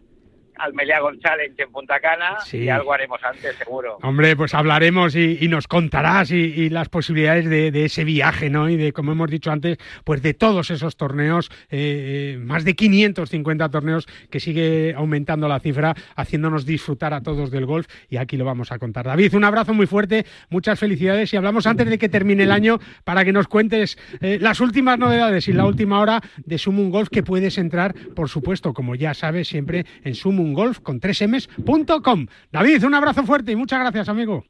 [0.57, 3.97] al Meliagon Challenge en Punta Cana y algo haremos antes, seguro.
[4.01, 8.69] Hombre, pues hablaremos y, nos contarás y, las posibilidades de, ese viaje, ¿no?
[8.69, 12.75] Y de, como hemos dicho antes, pues de todos esos torneos, eh, eh, más de
[12.75, 18.37] 550 torneos que sigue aumentando la cifra, haciéndonos disfrutar a todos del golf y aquí
[18.37, 19.05] lo vamos a contar.
[19.05, 22.79] David, un abrazo muy fuerte, muchas felicidades y hablamos antes de que termine el año
[23.03, 27.09] para que nos cuentes eh, las últimas novedades y la última hora de Sumun Golf
[27.09, 32.27] que puedes entrar, por supuesto, como ya sabes, siempre en Sumun golf con 3ms.com.
[32.51, 34.45] David, un abrazo fuerte y muchas gracias, amigo.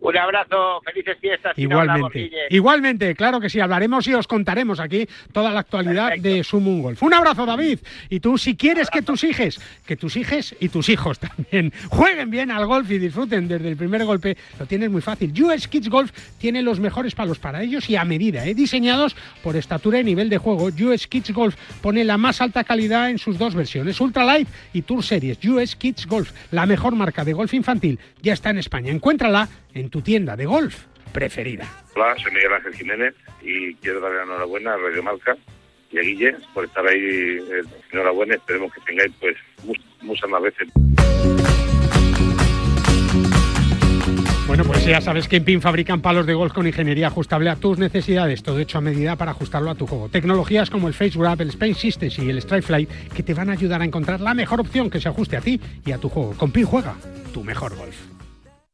[0.00, 1.58] Un abrazo, felices fiestas.
[1.58, 6.82] Igualmente, igualmente, claro que sí, hablaremos y os contaremos aquí toda la actualidad de Sumun
[6.82, 7.02] Golf.
[7.02, 7.80] Un abrazo, David.
[8.08, 12.30] Y tú, si quieres que tus hijos, que tus hijos y tus hijos también jueguen
[12.30, 15.32] bien al golf y disfruten desde el primer golpe, lo tienes muy fácil.
[15.42, 18.54] US Kids Golf tiene los mejores palos para ellos y a medida, ¿eh?
[18.54, 20.66] diseñados por estatura y nivel de juego.
[20.66, 24.82] US Kids Golf pone la más alta calidad en sus dos versiones, Ultra Light y
[24.82, 25.38] Tour Series.
[25.44, 28.92] US Kids Golf, la mejor marca de golf infantil, ya está en España.
[28.92, 31.66] Encuéntrala en tu tienda de golf preferida.
[31.94, 35.36] Hola, soy Miguel Ángel Jiménez y quiero darle la enhorabuena a Radio Marca
[35.90, 36.98] y a Guille por estar ahí.
[36.98, 37.62] Eh,
[37.92, 39.36] enhorabuena, esperemos que tengáis pues
[40.02, 40.68] muchas más veces.
[44.48, 47.56] Bueno, pues ya sabes que en PIN fabrican palos de golf con ingeniería ajustable a
[47.56, 50.08] tus necesidades, todo hecho a medida para ajustarlo a tu juego.
[50.08, 53.50] Tecnologías como el Face Grab, el Space Systems y el Strike Flight que te van
[53.50, 56.08] a ayudar a encontrar la mejor opción que se ajuste a ti y a tu
[56.08, 56.32] juego.
[56.32, 56.94] Con PIN juega
[57.34, 58.07] tu mejor golf.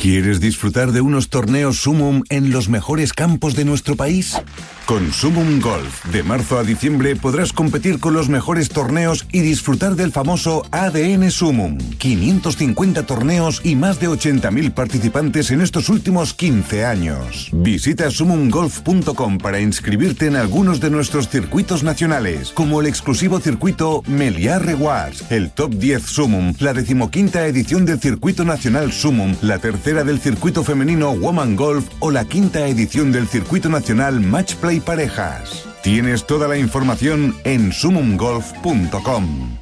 [0.00, 4.34] ¿Quieres disfrutar de unos torneos Sumum en los mejores campos de nuestro país?
[4.86, 9.94] Con Sumum Golf, de marzo a diciembre podrás competir con los mejores torneos y disfrutar
[9.94, 11.76] del famoso ADN Sumum.
[11.98, 17.50] 550 torneos y más de 80.000 participantes en estos últimos 15 años.
[17.52, 24.58] Visita sumumgolf.com para inscribirte en algunos de nuestros circuitos nacionales, como el exclusivo circuito Meliá
[24.58, 30.20] Rewards, el Top 10 Sumum, la decimoquinta edición del circuito nacional Sumum, la tercera del
[30.20, 35.64] circuito femenino Woman Golf o la quinta edición del circuito nacional Match Play Parejas.
[35.82, 39.58] Tienes toda la información en sumumgolf.com.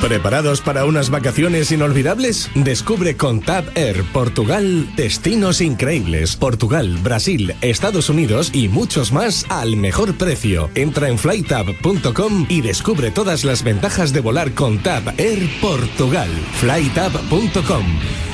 [0.00, 2.50] ¿Preparados para unas vacaciones inolvidables?
[2.54, 6.36] Descubre con Tab Air Portugal destinos increíbles.
[6.36, 10.68] Portugal, Brasil, Estados Unidos y muchos más al mejor precio.
[10.74, 16.28] Entra en flytab.com y descubre todas las ventajas de volar con Tab Air Portugal.
[16.60, 18.33] flytab.com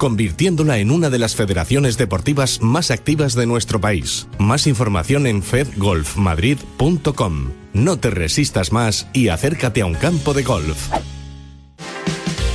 [0.00, 4.28] convirtiéndola en una de las federaciones deportivas más activas de nuestro país.
[4.38, 7.50] Más información en fedgolfmadrid.com.
[7.74, 10.88] No te resistas más y acércate a un campo de golf.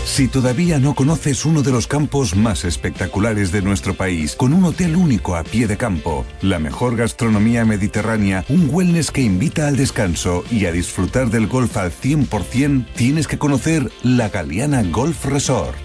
[0.05, 4.63] Si todavía no conoces uno de los campos más espectaculares de nuestro país, con un
[4.63, 9.77] hotel único a pie de campo, la mejor gastronomía mediterránea, un wellness que invita al
[9.77, 15.84] descanso y a disfrutar del golf al 100%, tienes que conocer la Galeana Golf Resort.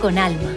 [0.00, 0.50] con alma.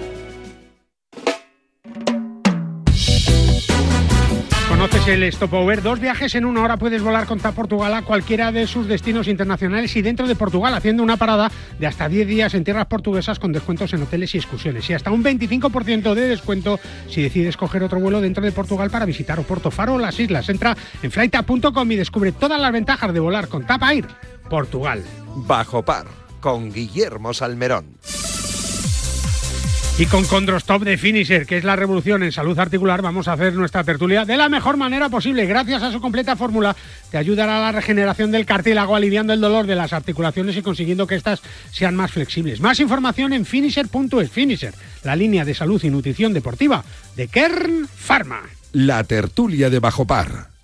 [4.78, 8.52] Conoces el Stopover, dos viajes en una hora puedes volar con TAP Portugal a cualquiera
[8.52, 11.50] de sus destinos internacionales y dentro de Portugal, haciendo una parada
[11.80, 15.10] de hasta 10 días en tierras portuguesas con descuentos en hoteles y excursiones y hasta
[15.10, 19.72] un 25% de descuento si decides coger otro vuelo dentro de Portugal para visitar Oporto
[19.72, 20.48] Faro o las islas.
[20.48, 24.06] Entra en flighta.com y descubre todas las ventajas de volar con TAP Air
[24.48, 25.04] Portugal.
[25.38, 26.06] Bajo par
[26.40, 27.98] con Guillermo Salmerón.
[30.00, 33.56] Y con Condrostop de Finisher, que es la revolución en salud articular, vamos a hacer
[33.56, 35.48] nuestra tertulia de la mejor manera posible.
[35.48, 36.76] Gracias a su completa fórmula,
[37.10, 41.08] te ayudará a la regeneración del cartílago, aliviando el dolor de las articulaciones y consiguiendo
[41.08, 41.42] que éstas
[41.72, 42.62] sean más flexibles.
[42.62, 44.30] Más información en finisher.es.
[44.30, 46.84] Finisher, la línea de salud y nutrición deportiva
[47.16, 48.42] de Kern Pharma.
[48.74, 50.57] La tertulia de Bajo Par.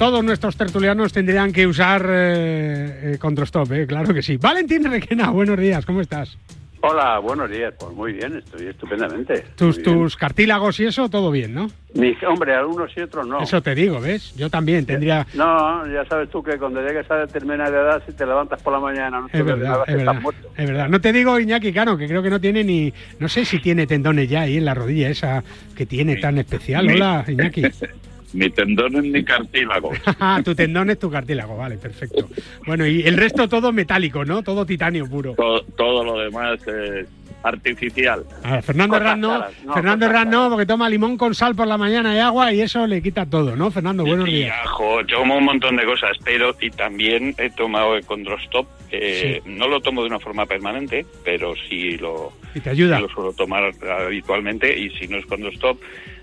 [0.00, 4.38] Todos nuestros tertulianos tendrían que usar eh, eh, Condrostop, eh, claro que sí.
[4.38, 6.38] Valentín Requena, buenos días, ¿cómo estás?
[6.80, 7.74] Hola, buenos días.
[7.78, 9.44] Pues muy bien, estoy estupendamente.
[9.56, 9.98] Tus, bien.
[9.98, 11.68] tus cartílagos y eso, todo bien, ¿no?
[11.92, 13.42] Mis- hombre, algunos y otros no.
[13.42, 14.34] Eso te digo, ¿ves?
[14.36, 15.26] Yo también tendría...
[15.34, 18.80] No, ya sabes tú que cuando llegues a determinada edad, si te levantas por la
[18.80, 20.48] mañana, no te Es verdad, es que estás verdad, muerto.
[20.56, 20.88] es verdad.
[20.88, 22.90] No te digo Iñaki Cano, que creo que no tiene ni...
[23.18, 25.44] No sé si tiene tendones ya ahí en la rodilla esa
[25.76, 26.88] que tiene tan especial.
[26.88, 27.64] Hola, Iñaki.
[28.32, 29.98] Ni tendones ni cartílagos.
[30.20, 32.28] Ah, tu tendón es tu cartílago, vale, perfecto.
[32.66, 34.42] Bueno, y el resto todo metálico, ¿no?
[34.42, 35.34] Todo titanio puro.
[35.34, 37.06] todo, todo lo demás es
[37.42, 38.24] artificial.
[38.42, 41.66] A Fernando Herrán no, caras, no, Fernando Herrán no, porque toma limón con sal por
[41.66, 43.70] la mañana y agua y eso le quita todo, ¿no?
[43.70, 44.54] Fernando, buenos días.
[44.64, 48.66] ajo, tomo un montón de cosas, pero y también he tomado el Condrostop.
[48.92, 52.96] eh, No lo tomo de una forma permanente, pero sí lo, Y te ayuda.
[52.96, 53.72] sí lo suelo tomar
[54.04, 54.78] habitualmente.
[54.78, 55.80] Y si no es Condrostop,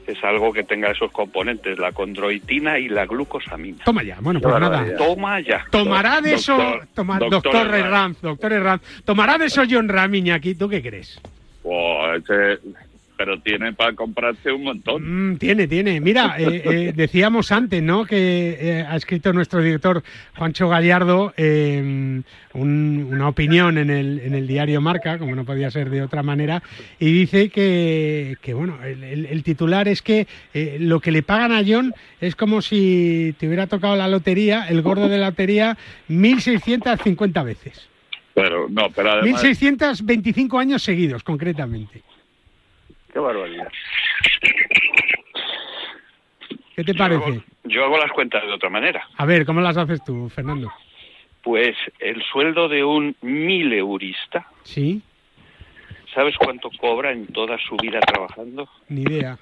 [0.07, 3.83] es algo que tenga esos componentes, la condroitina y la glucosamina.
[3.83, 4.85] Toma ya, bueno, pues nada.
[4.97, 5.65] Toma ya.
[5.69, 7.75] Tomará de eso, Doctor- toma- doctor doctor.
[7.75, 11.19] Herranz, doctor Herranz, tomará de eso John Ram, Iñaki, ¿tú qué crees?
[11.63, 12.59] Oh, ese-
[13.17, 15.31] pero tiene para comprarse un montón.
[15.31, 15.99] Mm, tiene, tiene.
[15.99, 18.05] Mira, eh, eh, decíamos antes, ¿no?
[18.05, 20.03] Que eh, ha escrito nuestro director
[20.35, 21.33] Juancho Gallardo
[22.53, 26.63] una opinión en el, en el diario Marca, como no podía ser de otra manera,
[26.99, 30.27] y dice que, que bueno, el, titular es que
[30.79, 34.81] lo que le pagan a John es como si te hubiera tocado la lotería, el
[34.81, 35.77] gordo de la lotería,
[36.09, 37.87] 1.650 veces.
[38.33, 39.43] Pero no, pero además...
[39.43, 42.03] 1.625 años seguidos, concretamente.
[43.17, 43.67] Qué barbaridad.
[46.75, 47.41] ¿Qué te parece?
[47.63, 49.07] Yo hago, las cuentas de otra manera.
[49.17, 50.71] A ver, ¿cómo las haces tú, Fernando?
[51.41, 54.45] Pues el sueldo de un mileurista.
[54.61, 55.01] Sí.
[56.13, 58.69] ¿Sabes cuánto cobra en toda su vida trabajando?
[58.87, 59.39] Ni idea.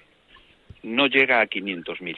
[0.82, 2.16] No llega a 500.000.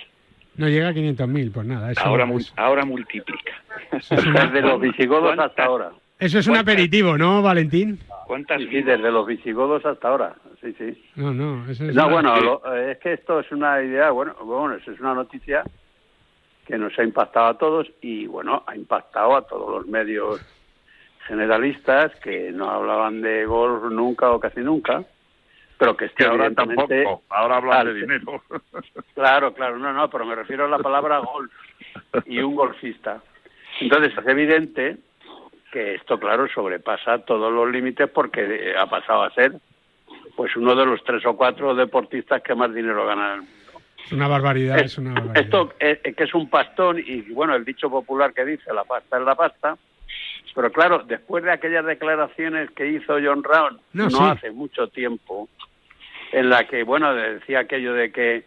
[0.57, 1.91] No llega a 500.000, pues nada.
[2.03, 3.63] ahora, ahora multiplica.
[3.91, 5.91] Desde los visigodos hasta ahora.
[6.19, 7.99] Eso es un aperitivo, ¿no, Valentín?
[8.25, 10.35] ¿Cuántas sí, desde los visigodos hasta ahora.
[10.61, 11.03] Sí, sí.
[11.15, 14.75] No, no, eso es No, bueno, eh, es que esto es una idea, bueno, bueno,
[14.75, 15.63] eso es una noticia
[16.65, 20.41] que nos ha impactado a todos y, bueno, ha impactado a todos los medios
[21.27, 25.03] generalistas que no hablaban de golf nunca o casi nunca,
[25.77, 28.41] pero que este ahora tampoco, ahora hablan de dinero.
[29.13, 31.51] Claro, claro, no, no, pero me refiero a la palabra golf
[32.25, 33.21] y un golfista.
[33.79, 34.97] Entonces es evidente
[35.77, 39.53] que esto, claro, sobrepasa todos los límites porque ha pasado a ser
[40.35, 43.81] pues uno de los tres o cuatro deportistas que más dinero ganan en el mundo.
[44.03, 45.43] Es una barbaridad, es, una barbaridad.
[45.43, 49.19] Esto eh, que es un pastón y, bueno, el dicho popular que dice, la pasta
[49.19, 49.77] es la pasta,
[50.55, 55.47] pero claro, después de aquellas declaraciones que hizo John Round no, hace mucho tiempo,
[56.31, 58.45] en la que, bueno, decía aquello de que,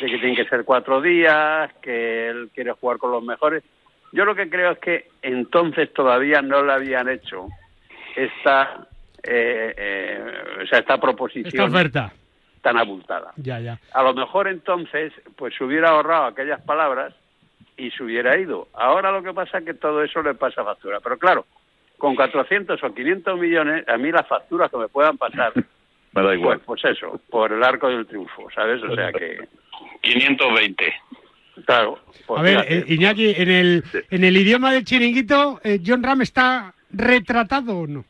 [0.00, 3.62] de que tienen que ser cuatro días, que él quiere jugar con los mejores,
[4.12, 7.48] yo lo que creo es que entonces todavía no le habían hecho
[8.14, 8.86] esta
[9.22, 12.12] eh, eh, o sea, esta proposición esta oferta
[12.62, 13.32] tan abultada.
[13.36, 13.78] Ya, ya.
[13.92, 17.12] A lo mejor entonces, pues se hubiera ahorrado aquellas palabras
[17.76, 18.68] y se hubiera ido.
[18.72, 21.00] Ahora lo que pasa es que todo eso le pasa factura.
[21.00, 21.44] Pero claro,
[21.98, 25.52] con 400 o 500 millones, a mí las facturas que me puedan pasar,
[26.12, 26.60] me da igual.
[26.60, 28.82] Pues, pues, eso, por el arco del triunfo, ¿sabes?
[28.82, 29.46] O sea que...
[30.02, 30.94] 520.
[31.66, 31.98] Claro.
[32.26, 36.22] Pues a ver, eh, Iñaki, en el, en el idioma del chiringuito, eh, ¿John Ram
[36.22, 38.04] está retratado o no?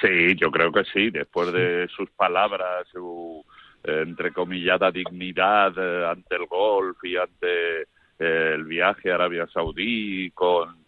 [0.00, 3.44] Sí, yo creo que sí, después de sus palabras, su
[3.84, 7.82] eh, entrecomillada dignidad eh, ante el golf y ante
[8.18, 10.84] eh, el viaje a Arabia Saudí con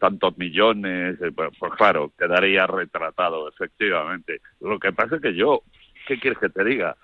[0.00, 4.40] tantos millones, pues, pues, claro, quedaría retratado, efectivamente.
[4.60, 5.62] Lo que pasa es que yo,
[6.08, 6.96] ¿qué quieres que te diga?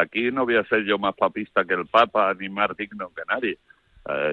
[0.00, 3.22] Aquí no voy a ser yo más papista que el Papa ni más digno que
[3.28, 3.58] nadie.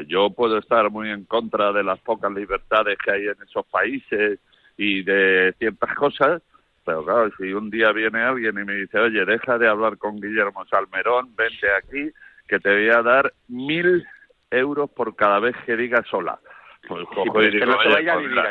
[0.07, 4.39] yo puedo estar muy en contra de las pocas libertades que hay en esos países,
[4.77, 6.41] y de ciertas cosas,
[6.83, 10.19] pero claro, si un día viene alguien y me dice, oye, deja de hablar con
[10.19, 12.11] Guillermo Salmerón, vente aquí,
[12.47, 14.05] que te voy a dar mil
[14.51, 16.39] euros por cada vez que digas sola.
[16.87, 17.03] Pues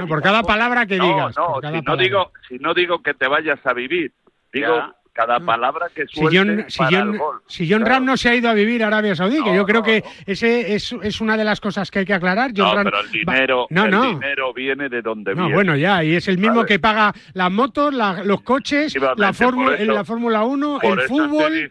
[0.09, 1.37] por cada palabra que digas.
[1.37, 4.13] No, si, no digo, si no digo que te vayas a vivir,
[4.53, 8.55] digo cada palabra que suelte si John, si John, Ram no se ha ido a
[8.55, 11.91] vivir a Arabia Saudí, que yo creo que ese es, es, una de las cosas
[11.91, 12.53] que hay que aclarar.
[12.53, 15.55] no, pero el dinero, el dinero viene de donde viene.
[15.55, 20.05] bueno, ya, y es el mismo que paga las motos, los coches, la, fórmula, la
[20.05, 21.71] Fórmula 1, el fútbol.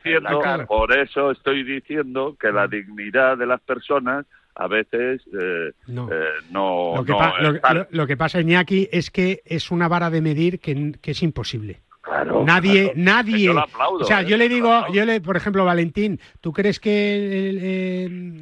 [0.65, 4.25] por eso estoy diciendo que la dignidad de las personas
[4.55, 6.09] a veces eh, no.
[6.09, 10.93] Eh, lo, que lo, que pasa, Iñaki, es que es una vara de medir que,
[11.01, 11.81] que es imposible
[12.45, 13.49] nadie, nadie.
[13.49, 14.39] o sea, yo ¿eh?
[14.39, 17.49] le digo, yo le, por ejemplo, Valentín, ¿tú crees que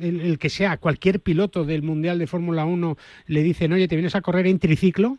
[0.02, 2.98] el, que sea cualquier piloto del Mundial de Fórmula 1
[3.28, 5.18] le dicen, oye, te vienes a correr en triciclo?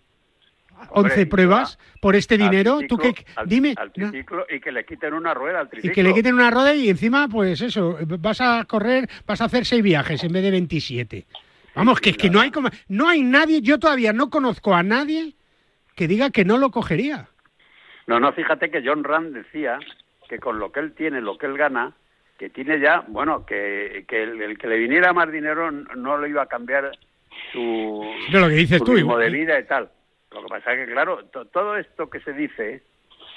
[0.91, 3.15] 11 pruebas por este dinero, tú qué
[3.47, 5.93] dime al triciclo y que le quiten una rueda al triciclo.
[5.93, 9.45] Y que le quiten una rueda y encima pues eso, vas a correr, vas a
[9.45, 11.25] hacer seis viajes en vez de 27.
[11.77, 14.83] Vamos, que es que no hay como no hay nadie, yo todavía no conozco a
[14.83, 15.37] nadie
[15.95, 17.29] que diga que no lo cogería.
[18.07, 19.79] No, no, fíjate que John Rand decía
[20.29, 21.93] que con lo que él tiene, lo que él gana,
[22.39, 26.43] que tiene ya, bueno, que, que el, que le viniera más dinero no le iba
[26.43, 26.91] a cambiar
[27.53, 29.89] su, lo que dices tú, ritmo de vida y tal.
[30.33, 32.83] Lo que pasa es que, claro, todo esto que se dice,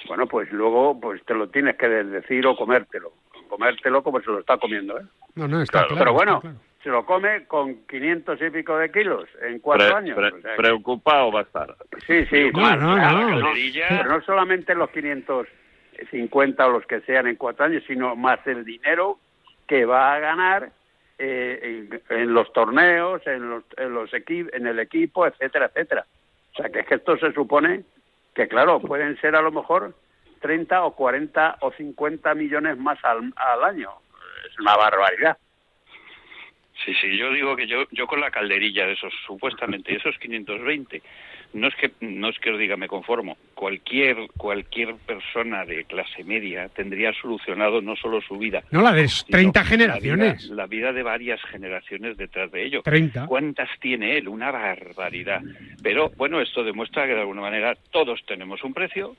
[0.08, 3.12] bueno, pues luego pues te lo tienes que decir o comértelo.
[3.48, 5.04] Comértelo como se lo está comiendo, ¿eh?
[5.36, 5.96] No, no, está claro.
[5.98, 6.42] Pero bueno,
[6.86, 10.16] se lo come con 500 y pico de kilos en cuatro años.
[10.56, 11.74] preocupado va a estar.
[12.06, 12.48] Sí, sí.
[12.54, 13.52] No, no, no.
[13.88, 18.64] Pero no solamente los 550 o los que sean en cuatro años, sino más el
[18.64, 19.18] dinero
[19.66, 20.70] que va a ganar
[21.18, 26.06] eh, en, los torneos, en los, en los en el equipo, etcétera, etcétera.
[26.52, 27.82] O sea, que es que esto se supone
[28.32, 29.92] que, claro, pueden ser a lo mejor
[30.40, 33.90] 30 o 40 o 50 millones más al, al año.
[34.48, 35.36] Es una barbaridad.
[36.84, 41.02] Sí, sí, yo digo que yo, yo con la calderilla de esos, supuestamente, esos 520,
[41.54, 46.22] no es que no es que os diga me conformo, cualquier cualquier persona de clase
[46.24, 51.02] media tendría solucionado no solo su vida, no la de 30 generaciones, la vida, de
[51.02, 52.82] varias generaciones detrás de ello.
[52.82, 53.26] 30.
[53.26, 54.28] ¿Cuántas tiene él?
[54.28, 55.40] Una barbaridad.
[55.82, 59.16] Pero bueno, esto demuestra que de alguna manera todos tenemos un precio,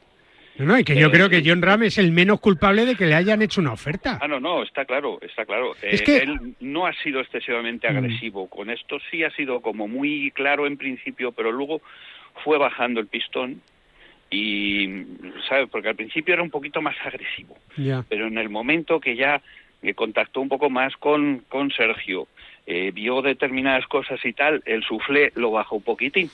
[0.57, 3.05] no, no, y que yo creo que John Ram es el menos culpable de que
[3.05, 4.19] le hayan hecho una oferta.
[4.21, 5.75] Ah, no, no, está claro, está claro.
[5.81, 6.17] Es que...
[6.17, 7.97] Él no ha sido excesivamente mm.
[7.97, 11.81] agresivo con esto, sí ha sido como muy claro en principio, pero luego
[12.43, 13.61] fue bajando el pistón
[14.29, 15.03] y,
[15.47, 15.69] ¿sabes?
[15.71, 17.57] Porque al principio era un poquito más agresivo,
[18.09, 19.41] pero en el momento que ya
[19.95, 22.27] contactó un poco más con, con Sergio,
[22.65, 26.29] eh, vio determinadas cosas y tal, el suflé lo bajó un poquitín.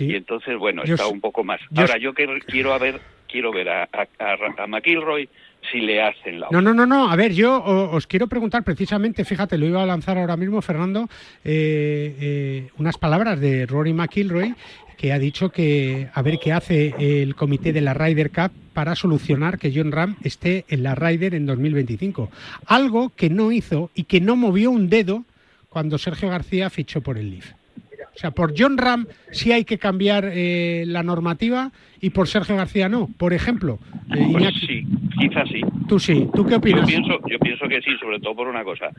[0.00, 1.60] Y entonces, bueno, está un poco más.
[1.76, 3.00] Ahora, yo quiero a ver,
[3.34, 5.28] quiero ver a, a, McIlroy
[5.72, 7.10] si le hacen la No, no, no, no.
[7.10, 11.08] A ver, yo os quiero preguntar precisamente, fíjate, lo iba a lanzar ahora mismo, Fernando,
[11.44, 14.54] eh, eh, unas palabras de Rory McIlroy
[14.96, 18.94] que ha dicho que a ver qué hace el comité de la Ryder Cup para
[18.94, 22.30] solucionar que John Ram esté en la Ryder en 2025.
[22.66, 25.24] Algo que no hizo y que no movió un dedo
[25.68, 27.50] cuando Sergio García fichó por el Leaf.
[28.14, 32.56] O sea, por John Ram sí hay que cambiar eh, la normativa y por Sergio
[32.56, 33.08] García no.
[33.18, 33.78] Por ejemplo,
[34.14, 34.84] eh, pues sí,
[35.18, 35.60] quizás sí.
[35.88, 36.28] Tú sí.
[36.34, 36.82] ¿Tú qué opinas?
[36.82, 38.90] Yo pienso, yo pienso que sí, sobre todo por una cosa.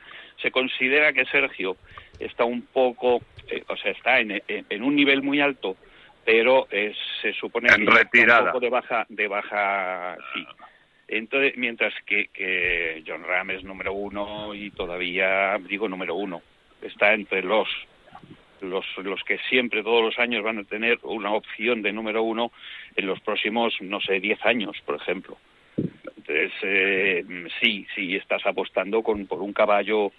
[0.42, 1.78] Se considera que Sergio
[2.20, 5.78] está un poco, eh, o sea, está en, en, un nivel muy alto,
[6.26, 6.68] pero
[7.22, 8.42] se supone en que retirada.
[8.42, 10.46] un poco de baja, de baja, sí.
[11.08, 16.42] Entonces, mientras que, que John Ram es número uno y todavía digo número uno,
[16.82, 17.68] está entre los
[18.62, 22.52] los, los que siempre, todos los años, van a tener una opción de número uno
[22.96, 25.38] en los próximos, no sé, diez años, por ejemplo.
[25.78, 27.26] Entonces, eh,
[27.62, 30.12] sí, sí, estás apostando con, por un caballo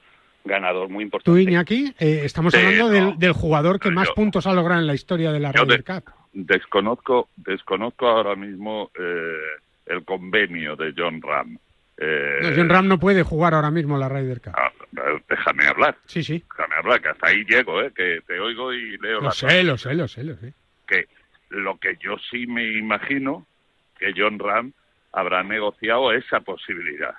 [0.45, 1.31] ganador muy importante.
[1.31, 5.33] Tú, Iñaki, eh, estamos hablando del, jugador que más puntos ha logrado en la historia
[5.33, 6.05] de la Ryder Cup.
[6.33, 9.37] Desconozco, desconozco ahora mismo eh,
[9.87, 11.59] el convenio de John Ram.
[11.99, 14.53] John Ram no puede jugar ahora mismo la Ryder Cup.
[14.57, 14.71] Ah,
[15.29, 15.97] déjame hablar.
[16.07, 16.45] Sí, sí.
[16.51, 17.93] Déjame hablar, que hasta ahí llego, ¿eh?
[17.95, 20.53] que te oigo y leo lo sé, lo sé, lo sé, lo sé.
[20.87, 21.07] Que
[21.51, 23.47] lo que yo sí me imagino
[23.99, 24.73] que John Ram
[25.13, 27.15] habrá negociado esa posibilidad.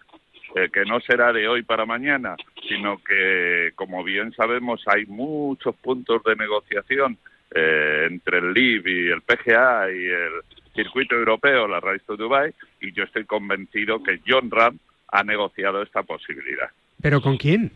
[0.55, 2.35] Eh, que no será de hoy para mañana,
[2.67, 7.17] sino que, como bien sabemos, hay muchos puntos de negociación
[7.53, 10.31] eh, entre el LIB y el PGA y el
[10.77, 14.77] circuito europeo, la Race to Dubai, y yo estoy convencido que John Ram
[15.11, 16.69] ha negociado esta posibilidad.
[17.01, 17.71] ¿Pero con quién?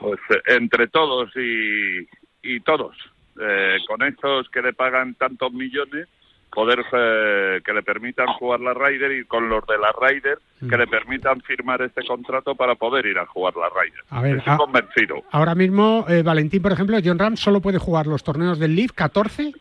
[0.00, 2.06] Pues eh, entre todos y,
[2.42, 2.94] y todos.
[3.40, 6.08] Eh, con estos que le pagan tantos millones,
[6.50, 10.38] poder eh, que le permitan jugar la Ryder y con los de la Ryder
[10.68, 14.00] que le permitan firmar este contrato para poder ir a jugar la Ryder.
[14.10, 15.24] A ver, Estoy convencido.
[15.32, 19.52] Ahora mismo, Valentín, por ejemplo, John Ram solo puede jugar los torneos del Leaf 14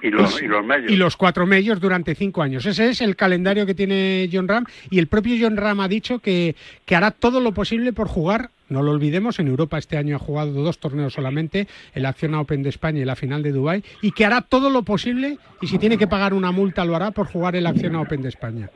[0.00, 0.90] y los, y los medios.
[0.90, 2.64] Y los cuatro medios durante cinco años.
[2.66, 6.20] Ese es el calendario que tiene John Ram y el propio John Ram ha dicho
[6.20, 6.54] que,
[6.86, 10.18] que hará todo lo posible por jugar no lo olvidemos, en Europa este año ha
[10.18, 14.12] jugado dos torneos solamente, el Acción Open de España y la final de Dubái, y
[14.12, 17.26] que hará todo lo posible y si tiene que pagar una multa lo hará por
[17.26, 18.70] jugar el Acción Open de España.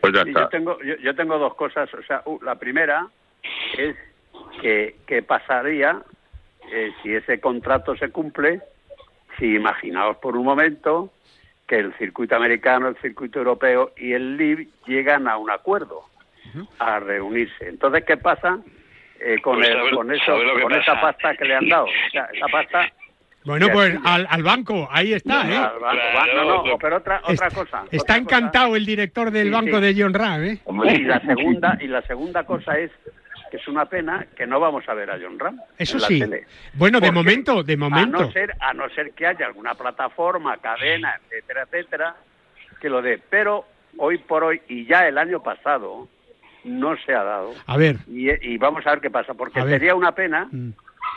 [0.00, 0.40] Pues ya está.
[0.40, 1.92] Yo, tengo, yo, tengo dos cosas.
[1.94, 3.06] O sea, la primera
[3.76, 3.94] es
[4.60, 6.02] que, que pasaría
[6.72, 8.62] eh, si ese contrato se cumple
[9.38, 11.12] si imaginaos por un momento
[11.66, 16.02] que el circuito americano, el circuito europeo y el LIB llegan a un acuerdo,
[16.78, 17.68] a reunirse.
[17.68, 18.58] Entonces, ¿qué pasa
[19.20, 21.84] eh, con, pues con, eso, con esa pasta que le han dado?
[21.84, 22.92] O sea, esa pasta
[23.44, 25.56] bueno, pues al, banco, ahí está, ¿eh?
[25.56, 27.84] Al banco, no, no, pero otra, otra cosa.
[27.90, 30.60] Está encantado el director del banco de John Ram, ¿eh?
[30.94, 32.92] Y la segunda, y la segunda cosa es
[33.52, 35.60] que es una pena que no vamos a ver a John Ram.
[35.76, 36.24] Eso sí.
[36.72, 38.16] Bueno, de momento, de momento.
[38.16, 42.16] A no, ser, a no ser que haya alguna plataforma, cadena, etcétera, etcétera,
[42.80, 43.20] que lo dé.
[43.28, 43.66] Pero
[43.98, 46.08] hoy por hoy, y ya el año pasado,
[46.64, 47.52] no se ha dado.
[47.66, 47.96] A ver.
[48.06, 50.70] Y, vamos a ver qué pasa, porque sería una pena mm.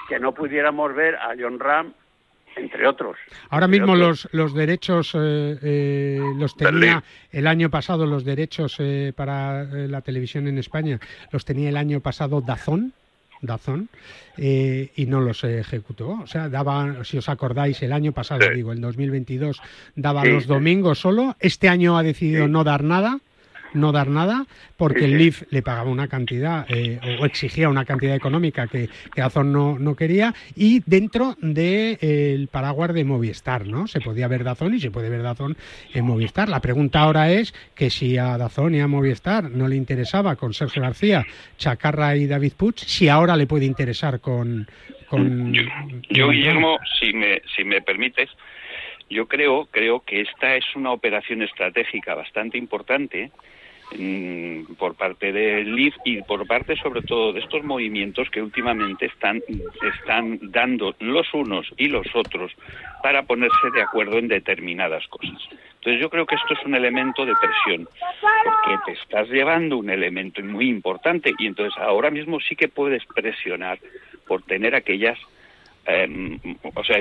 [0.09, 1.93] que no pudiéramos ver a John Ram
[2.55, 3.17] entre otros.
[3.49, 9.13] Ahora mismo los, los derechos eh, eh, los tenía el año pasado, los derechos eh,
[9.15, 10.99] para la televisión en España,
[11.31, 12.93] los tenía el año pasado Dazón.
[13.41, 13.89] Dazón
[14.37, 16.21] y no los ejecutó.
[16.23, 19.61] O sea, daba, si os acordáis, el año pasado, digo, el 2022,
[19.95, 21.35] daba los domingos solo.
[21.39, 23.19] Este año ha decidido no dar nada
[23.75, 24.45] no dar nada,
[24.77, 29.21] porque el Leaf le pagaba una cantidad eh, o exigía una cantidad económica que, que
[29.21, 33.87] Dazón no, no quería, y dentro del paraguas de Movistar, ¿no?
[33.87, 35.57] Se podía ver Dazón y se puede ver Dazón
[35.93, 36.49] en Movistar.
[36.49, 40.53] La pregunta ahora es que si a Dazón y a Movistar no le interesaba con
[40.53, 41.25] Sergio García,
[41.57, 44.67] Chacarra y David Puig, si ahora le puede interesar con...
[45.07, 45.53] con
[46.09, 48.29] yo, Guillermo, si me, si me permites,
[49.09, 53.31] yo creo, creo que esta es una operación estratégica bastante importante
[54.77, 59.41] por parte del LIF y por parte sobre todo de estos movimientos que últimamente están,
[59.97, 62.51] están dando los unos y los otros
[63.03, 65.41] para ponerse de acuerdo en determinadas cosas.
[65.75, 67.87] Entonces yo creo que esto es un elemento de presión,
[68.43, 73.03] porque te estás llevando un elemento muy importante y entonces ahora mismo sí que puedes
[73.05, 73.79] presionar
[74.27, 75.19] por tener aquellas
[75.87, 76.99] eh, o sea,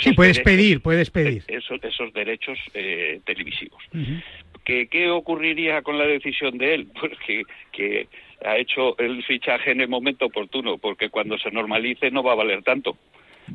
[0.00, 1.44] sí, puedes pedir, puedes pedir.
[1.46, 3.82] Esos, esos derechos eh, televisivos.
[4.64, 6.88] ¿Qué, ¿Qué ocurriría con la decisión de él?
[7.00, 7.42] Pues que,
[7.72, 8.08] que
[8.44, 12.36] ha hecho el fichaje en el momento oportuno, porque cuando se normalice no va a
[12.36, 12.96] valer tanto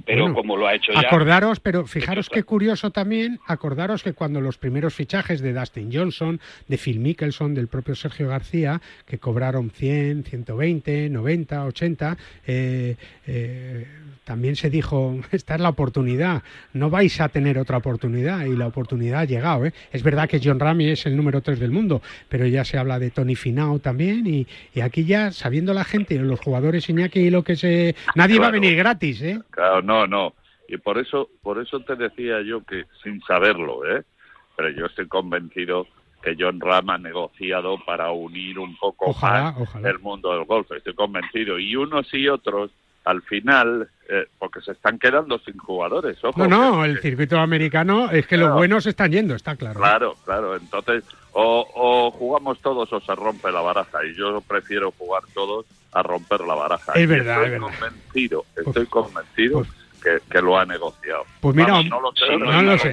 [0.06, 1.00] pero como lo ha hecho ya.
[1.00, 6.40] Acordaros, pero fijaros qué curioso también, acordaros que cuando los primeros fichajes de Dustin Johnson,
[6.68, 12.18] de Phil Mickelson, del propio Sergio García, que cobraron 100, 120, 90, 80,
[12.48, 12.96] eh,
[13.28, 13.88] eh,
[14.26, 16.44] también se dijo, esta es la oportunidad,
[16.74, 19.66] no vais a tener otra oportunidad y la oportunidad ha llegado.
[19.66, 19.74] ¿eh?
[19.94, 23.00] Es verdad que John Ramy es el número 3 del mundo, pero ya se habla
[23.00, 24.48] de Tony Finau también y,
[24.82, 27.96] aquí ya, sabiendo la gente, los jugadores Iñaki y lo que se...
[28.16, 29.40] Nadie va a venir gratis, ¿eh?
[29.52, 30.34] Claro, no, no.
[30.68, 34.04] Y por eso, por eso te decía yo que, sin saberlo, ¿eh?
[34.56, 35.88] Pero yo estoy convencido
[36.22, 40.72] que John Ram ha negociado para unir un poco más el mundo del golf.
[40.72, 41.60] Estoy convencido.
[41.60, 42.72] Y unos y otros
[43.06, 46.18] al final, eh, porque se están quedando sin jugadores.
[46.36, 49.80] no, no, el circuito americano es que los buenos están yendo, está claro.
[49.80, 50.56] Claro, claro.
[50.56, 54.04] Entonces, o, jugamos todos o se rompe la baraja.
[54.06, 56.92] Y yo prefiero jugar todos a romper la baraja.
[56.94, 59.66] Es verdad, estoy es convencido, estoy convencido.
[60.30, 61.24] Que, lo ha negociado.
[61.40, 62.90] Pues mira, no lo sé,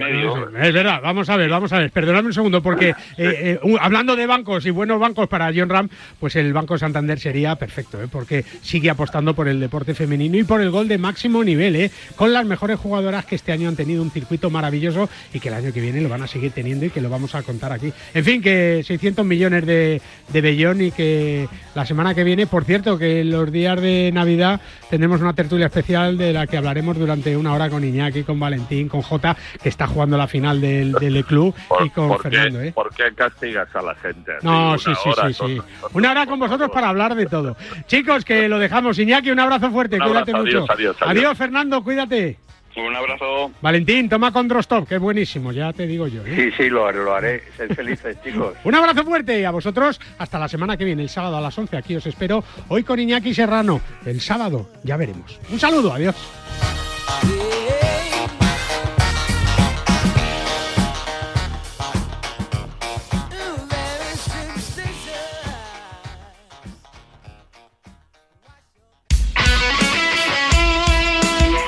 [0.61, 4.17] es verdad, vamos a ver, vamos a ver, perdonadme un segundo, porque eh, eh, hablando
[4.17, 5.89] de bancos y buenos bancos para John Ram,
[6.19, 8.09] pues el Banco Santander sería perfecto, ¿eh?
[8.11, 11.91] porque sigue apostando por el deporte femenino y por el gol de máximo nivel, ¿eh?
[12.17, 15.55] con las mejores jugadoras que este año han tenido un circuito maravilloso y que el
[15.55, 17.93] año que viene lo van a seguir teniendo y que lo vamos a contar aquí.
[18.15, 22.65] En fin, que 600 millones de, de bellón y que la semana que viene, por
[22.65, 24.61] cierto, que los días de Navidad
[24.91, 28.89] tenemos una tertulia especial de la que hablaremos durante una hora con Iñaki, con Valentín,
[28.89, 32.63] con Jota, que está jugando la final del, del club, y con Fernando.
[32.63, 32.73] ¿eh?
[32.73, 34.33] ¿Por qué castigas a la gente?
[34.43, 35.61] No, sí, sí, sí, sí.
[35.93, 37.57] Una hora con vosotros para hablar de todo.
[37.87, 38.99] Chicos, que lo dejamos.
[38.99, 40.65] Iñaki, un abrazo fuerte, cuídate mucho.
[40.69, 42.39] Adiós, adiós, Fernando, cuídate.
[42.77, 43.51] Un abrazo.
[43.61, 46.23] Valentín, toma con Drostov, que es buenísimo, ya te digo yo.
[46.25, 46.35] ¿eh?
[46.57, 47.43] Sí, sí, lo haré, lo haré.
[47.57, 48.55] Sed felices, chicos.
[48.65, 51.57] Un abrazo fuerte y a vosotros hasta la semana que viene, el sábado a las
[51.57, 51.77] 11.
[51.77, 52.43] Aquí os espero.
[52.69, 53.81] Hoy con Iñaki Serrano.
[54.07, 55.39] El sábado, ya veremos.
[55.51, 56.17] Un saludo, adiós.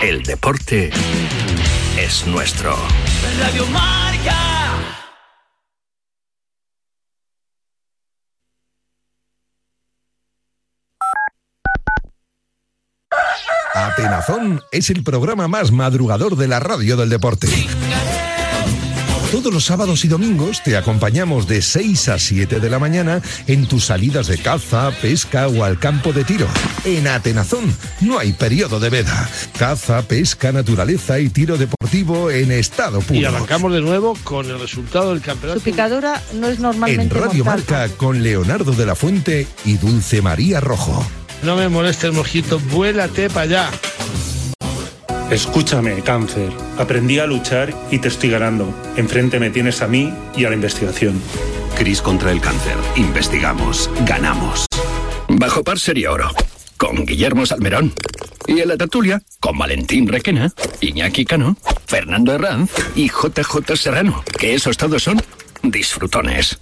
[0.05, 0.91] El deporte
[1.99, 2.77] es nuestro.
[3.41, 4.37] Radio Marca.
[13.73, 17.49] Atenazón es el programa más madrugador de la radio del deporte.
[19.35, 23.67] Todos los sábados y domingos te acompañamos de 6 a 7 de la mañana en
[23.67, 26.47] tus salidas de caza, pesca o al campo de tiro.
[26.85, 29.29] En Atenazón no hay periodo de veda.
[29.59, 33.19] Caza, pesca, naturaleza y tiro deportivo en estado puro.
[33.19, 35.59] Y arrancamos de nuevo con el resultado del campeonato.
[35.59, 40.23] Su picadura no es normalmente En Radio Marca con Leonardo de la Fuente y Dulce
[40.23, 41.05] María Rojo.
[41.43, 43.71] No me moleste el mojito, vuélate para allá.
[45.31, 46.51] Escúchame, cáncer.
[46.79, 48.75] Aprendí a luchar y te estoy ganando.
[48.97, 51.21] Enfrente me tienes a mí y a la investigación.
[51.77, 52.77] Cris contra el cáncer.
[52.97, 53.91] Investigamos.
[54.07, 54.67] Ganamos.
[55.29, 56.31] Bajo par sería oro.
[56.77, 57.93] Con Guillermo Salmerón.
[58.47, 61.57] Y en la tertulia, con Valentín Requena, Iñaki Cano,
[61.87, 64.23] Fernando Herranz y JJ Serrano.
[64.39, 65.21] Que esos todos son
[65.71, 66.59] disfrutones.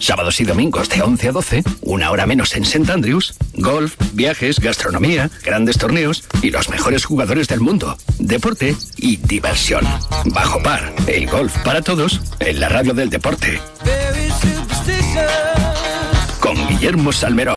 [0.00, 2.90] Sábados y domingos de 11 a 12, una hora menos en St.
[2.92, 9.84] Andrews, golf, viajes, gastronomía, grandes torneos y los mejores jugadores del mundo, deporte y diversión.
[10.26, 13.60] Bajo par, el golf para todos en la radio del deporte.
[16.40, 17.56] Con Guillermo Salmerón.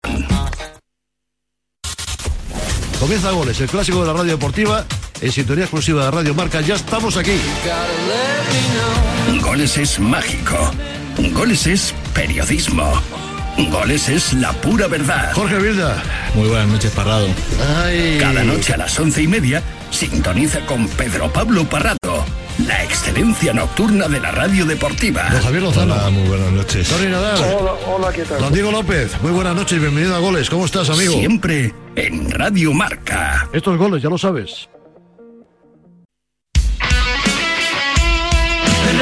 [2.99, 4.85] Comienza Goles, el clásico de la radio deportiva,
[5.21, 6.61] en sintonía exclusiva de Radio Marca.
[6.61, 7.39] Ya estamos aquí.
[9.41, 10.71] Goles es mágico
[11.33, 12.91] Goles es periodismo.
[13.71, 15.31] Goles es la pura verdad.
[15.33, 16.01] Jorge Vilda.
[16.35, 17.27] Muy buenas noches, Parrado.
[18.19, 22.23] Cada noche a las once y media, sintoniza con Pedro Pablo Parrado.
[22.67, 25.27] La excelencia nocturna de la radio deportiva.
[25.31, 25.95] Don Javier Lozano.
[25.95, 26.87] Hola, muy buenas noches.
[26.87, 27.37] Tony Nadal.
[27.59, 28.39] Hola, hola, ¿qué tal?
[28.39, 29.11] Don Diego López.
[29.23, 30.49] Muy buenas noches y bienvenido a Goles.
[30.49, 31.13] ¿Cómo estás, amigo?
[31.13, 33.49] Siempre en Radio Marca.
[33.53, 34.69] Estos goles, ya lo sabes.